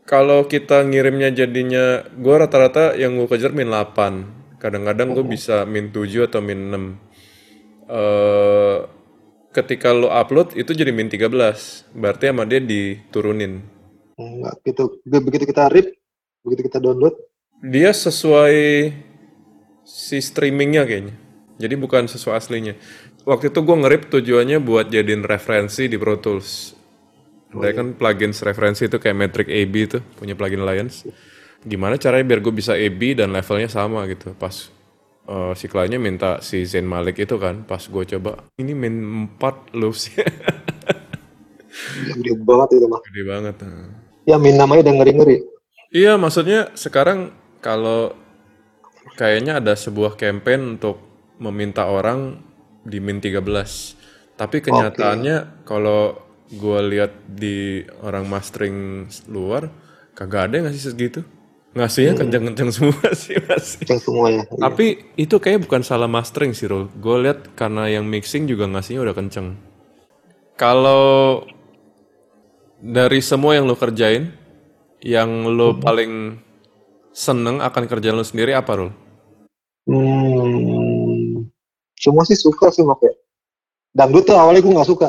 kalau 0.07 0.47
kita 0.47 0.87
ngirimnya 0.87 1.35
jadinya 1.35 2.07
gue 2.07 2.35
rata-rata 2.39 2.95
yang 2.95 3.19
gue 3.19 3.27
kejar 3.27 3.51
min 3.55 3.71
8. 3.71 4.59
Kadang-kadang 4.63 5.15
gue 5.15 5.27
bisa 5.27 5.67
min 5.67 5.91
7 5.91 6.29
atau 6.31 6.41
min 6.43 6.61
6. 6.71 7.91
Eh 7.91 8.79
ketika 9.53 9.93
lo 9.93 10.09
upload 10.09 10.57
itu 10.57 10.73
jadi 10.73 10.91
min 10.91 11.13
13. 11.13 11.93
Berarti 11.93 12.33
sama 12.33 12.49
dia 12.49 12.59
diturunin. 12.59 13.61
Enggak, 14.17 14.55
gitu. 14.65 14.85
Be- 15.05 15.23
Begitu 15.23 15.45
kita 15.45 15.69
rip, 15.69 15.93
begitu 16.43 16.69
kita 16.69 16.79
download, 16.81 17.15
Dia 17.63 17.95
sesuai 17.95 18.91
si 19.87 20.19
streamingnya 20.19 20.83
kayaknya. 20.83 21.15
Jadi 21.63 21.75
bukan 21.79 22.11
sesuai 22.11 22.35
aslinya. 22.35 22.75
Waktu 23.23 23.55
itu 23.55 23.63
gue 23.63 23.77
ngerip 23.87 24.11
tujuannya 24.11 24.59
buat 24.59 24.91
jadiin 24.91 25.23
referensi 25.23 25.87
di 25.87 25.95
Pro 25.95 26.19
Tools. 26.19 26.75
Ada 27.53 27.73
kan 27.77 27.87
plugins 27.93 28.41
referensi 28.41 28.89
itu 28.89 28.97
kayak 28.97 29.17
Metric 29.17 29.49
AB 29.49 29.75
itu 29.77 29.99
punya 30.17 30.33
plugin 30.33 30.65
Alliance. 30.65 31.05
Gimana 31.63 32.01
caranya 32.01 32.25
biar 32.25 32.41
gue 32.41 32.55
bisa 32.55 32.73
AB 32.75 33.21
dan 33.21 33.31
levelnya 33.31 33.69
sama 33.69 34.09
gitu. 34.09 34.33
Pas 34.35 34.73
eh, 35.29 35.53
si 35.55 35.69
kliennya 35.69 36.01
minta 36.01 36.41
si 36.41 36.65
Zain 36.65 36.89
Malik 36.89 37.21
itu 37.21 37.37
kan, 37.37 37.63
pas 37.69 37.85
gue 37.85 38.05
coba 38.17 38.49
ini 38.57 38.73
min 38.73 38.95
4 39.37 39.77
loopsnya 39.77 40.25
yang 42.09 42.19
gede 42.21 42.33
banget 42.45 42.69
itu 42.79 42.87
mah. 42.89 43.01
gede 43.05 43.23
banget. 43.25 43.55
Nah. 43.65 43.89
Ya, 44.29 44.37
min 44.39 44.55
namanya 44.55 44.87
udah 44.89 44.95
ngeri-ngeri. 45.03 45.37
Iya, 45.93 46.17
maksudnya 46.17 46.73
sekarang 46.79 47.35
kalau 47.61 48.17
kayaknya 49.19 49.61
ada 49.61 49.77
sebuah 49.77 50.17
campaign 50.17 50.79
untuk 50.79 51.01
meminta 51.43 51.89
orang 51.89 52.41
di 52.87 53.03
min 53.03 53.19
13. 53.21 54.39
Tapi 54.39 54.57
kenyataannya 54.65 55.67
kalau 55.69 56.17
gue 56.53 56.79
lihat 56.93 57.13
di 57.25 57.81
orang 58.05 58.29
mastering 58.29 59.09
luar, 59.25 59.73
kagak 60.13 60.53
ada 60.53 60.55
yang 60.61 60.67
ngasih 60.69 60.93
segitu. 60.93 61.21
Ngasihnya 61.73 62.13
kenceng-kenceng 62.21 62.69
semua 62.69 63.09
sih 63.23 63.41
masih. 63.49 63.89
Yang 63.89 64.01
semuanya. 64.05 64.45
Iya. 64.45 64.61
Tapi 64.69 64.87
itu 65.17 65.37
kayak 65.41 65.65
bukan 65.65 65.81
salah 65.81 66.05
mastering 66.05 66.53
sih, 66.53 66.69
Rul. 66.69 66.93
Gue 67.01 67.25
lihat 67.25 67.57
karena 67.57 67.89
yang 67.89 68.05
mixing 68.05 68.45
juga 68.45 68.69
ngasihnya 68.69 69.01
udah 69.01 69.17
kenceng. 69.17 69.57
Kalau 70.61 71.49
dari 72.77 73.25
semua 73.25 73.57
yang 73.57 73.65
lo 73.65 73.73
kerjain, 73.73 74.37
yang 75.01 75.49
lo 75.49 75.73
paling 75.81 76.37
seneng 77.17 77.65
akan 77.65 77.89
kerjaan 77.89 78.21
lo 78.21 78.25
sendiri 78.29 78.53
apa, 78.53 78.77
Rul? 78.77 78.93
Hmm, 79.89 81.49
semua 81.97 82.23
sih 82.29 82.37
suka 82.37 82.69
sih 82.69 82.85
Mak 82.85 83.01
ya. 83.01 83.13
Dangdut 83.97 84.29
tuh 84.29 84.37
awalnya 84.37 84.61
gue 84.61 84.77
nggak 84.77 84.91
suka. 84.93 85.09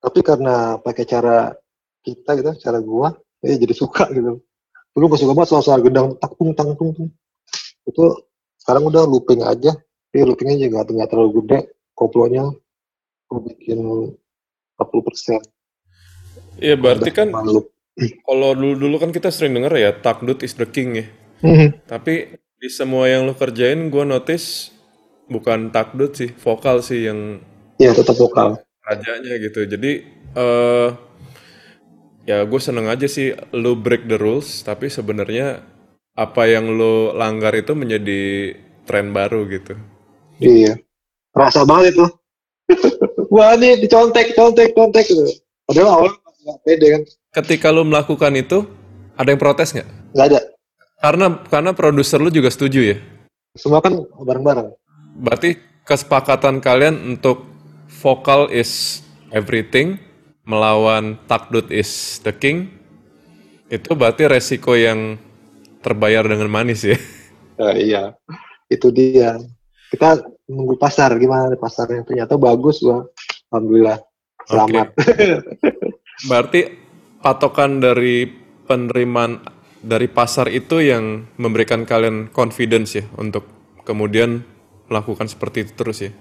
Tapi 0.00 0.20
karena 0.24 0.80
pakai 0.80 1.04
cara 1.04 1.52
kita 2.00 2.32
gitu, 2.40 2.50
cara 2.56 2.80
gua, 2.80 3.12
ya 3.44 3.56
jadi 3.60 3.74
suka 3.76 4.08
gitu. 4.10 4.40
Dulu 4.96 5.04
gue 5.14 5.18
suka 5.20 5.36
banget 5.36 5.54
soal-soal 5.54 5.84
gedang 5.84 6.16
takung 6.18 6.56
tangtung 6.56 6.96
tuh. 6.96 7.08
Itu 7.86 8.26
sekarang 8.58 8.88
udah 8.88 9.06
looping 9.06 9.44
aja. 9.44 9.76
Tapi 10.10 10.26
loopingnya 10.26 10.66
juga 10.66 10.82
nggak 10.82 11.10
terlalu 11.12 11.30
gede. 11.44 11.58
Koplonya 11.94 12.48
gue 13.30 13.40
bikin 13.54 13.78
40 14.80 15.06
persen. 15.06 15.40
Iya, 16.58 16.74
berarti 16.80 17.12
kan 17.12 17.30
kalau 18.24 18.50
dulu-dulu 18.56 18.96
kan 18.98 19.12
kita 19.12 19.28
sering 19.28 19.54
denger 19.54 19.76
ya, 19.76 19.90
takdut 19.94 20.40
is 20.42 20.56
the 20.56 20.66
king 20.66 20.96
ya. 20.96 21.06
Tapi 21.86 22.40
di 22.56 22.68
semua 22.72 23.06
yang 23.06 23.28
lo 23.28 23.36
kerjain, 23.36 23.92
gue 23.92 24.04
notice 24.04 24.72
bukan 25.30 25.70
takdut 25.70 26.16
sih, 26.16 26.32
vokal 26.34 26.82
sih 26.82 27.06
yang 27.06 27.38
Ya 27.78 27.94
tetap 27.96 28.18
vokal. 28.18 28.60
Rajanya 28.90 29.38
gitu. 29.38 29.60
Jadi 29.70 29.92
eh 30.34 30.88
ya 32.26 32.42
gue 32.42 32.60
seneng 32.60 32.90
aja 32.90 33.06
sih 33.06 33.30
lo 33.54 33.78
break 33.78 34.10
the 34.10 34.18
rules, 34.18 34.66
tapi 34.66 34.90
sebenarnya 34.90 35.62
apa 36.18 36.42
yang 36.50 36.74
lo 36.74 37.14
langgar 37.14 37.54
itu 37.54 37.78
menjadi 37.78 38.52
tren 38.84 39.14
baru 39.14 39.46
gitu. 39.46 39.78
Iya. 40.42 40.82
Rasa 41.30 41.62
banget 41.62 41.94
itu. 41.94 42.06
Wah 43.34 43.54
ini 43.54 43.78
dicontek, 43.78 44.34
contek, 44.34 44.74
contek 44.74 45.06
gitu. 45.06 45.22
Padahal 45.70 45.88
awalnya 46.02 46.18
nggak 46.42 46.58
pede 46.66 46.86
kan. 46.90 47.02
Ketika 47.30 47.70
lo 47.70 47.86
melakukan 47.86 48.34
itu, 48.34 48.66
ada 49.14 49.30
yang 49.30 49.38
protes 49.38 49.70
nggak? 49.70 49.88
Nggak 50.18 50.26
ada. 50.34 50.40
Karena 51.00 51.26
karena 51.46 51.70
produser 51.72 52.18
lu 52.18 52.28
juga 52.34 52.50
setuju 52.50 52.94
ya? 52.94 52.96
Semua 53.54 53.78
kan 53.78 53.94
bareng-bareng. 54.18 54.74
Berarti 55.22 55.58
kesepakatan 55.86 56.58
kalian 56.58 57.16
untuk 57.16 57.49
vokal 58.00 58.48
is 58.48 59.04
everything, 59.30 60.00
melawan 60.48 61.20
takdut 61.28 61.68
is 61.68 62.18
the 62.24 62.32
king, 62.32 62.72
itu 63.68 63.92
berarti 63.92 64.26
resiko 64.26 64.74
yang 64.74 65.20
terbayar 65.84 66.24
dengan 66.24 66.48
manis 66.48 66.82
ya? 66.82 66.98
Uh, 67.60 67.76
iya, 67.92 68.16
itu 68.72 68.88
dia. 68.90 69.36
Kita 69.92 70.22
menunggu 70.48 70.74
pasar 70.80 71.14
gimana 71.20 71.52
pasarnya 71.54 72.02
ternyata 72.02 72.34
bagus 72.40 72.80
gua. 72.80 73.06
Alhamdulillah. 73.52 73.98
Selamat. 74.48 74.90
Okay. 74.96 75.38
berarti 76.30 76.60
patokan 77.22 77.78
dari 77.78 78.26
penerimaan 78.66 79.40
dari 79.80 80.06
pasar 80.10 80.52
itu 80.52 80.84
yang 80.84 81.30
memberikan 81.40 81.88
kalian 81.88 82.28
confidence 82.28 83.00
ya 83.00 83.04
untuk 83.16 83.48
kemudian 83.88 84.44
melakukan 84.90 85.30
seperti 85.30 85.68
itu 85.68 85.72
terus 85.78 85.98
ya? 86.04 86.12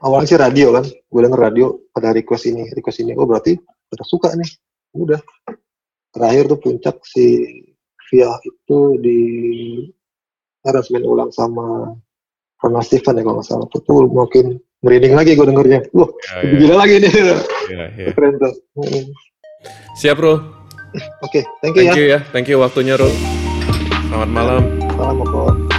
Awalnya 0.00 0.28
sih 0.32 0.40
radio 0.40 0.72
kan, 0.72 0.84
gue 0.88 1.20
denger 1.20 1.40
radio 1.40 1.76
pada 1.92 2.16
request 2.16 2.48
ini, 2.48 2.72
request 2.72 3.04
ini, 3.04 3.12
oh 3.20 3.28
berarti 3.28 3.52
udah 3.92 4.06
suka 4.08 4.32
nih, 4.32 4.48
udah. 4.96 5.20
Terakhir 6.10 6.50
tuh 6.50 6.58
puncak 6.58 6.96
si 7.06 7.46
Via 8.10 8.32
itu 8.42 8.78
di 8.98 9.20
aransemen 10.66 11.06
ulang 11.06 11.30
sama 11.30 11.94
Ronald 12.58 12.82
Steven 12.82 13.14
ya 13.14 13.22
kalau 13.22 13.36
nggak 13.38 13.46
salah. 13.46 13.66
Itu 13.70 13.78
tuh 13.86 14.10
mungkin 14.10 14.58
merinding 14.82 15.14
lagi 15.14 15.38
gue 15.38 15.46
dengernya. 15.46 15.86
Wah, 15.94 16.10
ya, 16.10 16.42
ya. 16.42 16.58
gila 16.58 16.74
lagi 16.74 16.94
nih. 16.98 17.10
Ya, 17.14 17.36
ya. 17.94 18.10
Keren 18.16 18.34
tuh. 18.42 18.54
Siap, 20.00 20.16
Bro. 20.18 20.34
Oke, 21.22 21.22
okay, 21.22 21.42
thank 21.62 21.78
you 21.78 21.86
thank 21.86 21.94
ya. 21.94 22.00
You 22.02 22.06
ya. 22.10 22.20
Thank 22.34 22.46
you 22.50 22.58
waktunya, 22.58 22.98
Ro. 22.98 23.06
Selamat 24.10 24.30
malam. 24.34 24.62
Selamat 24.98 25.28
malam. 25.30 25.69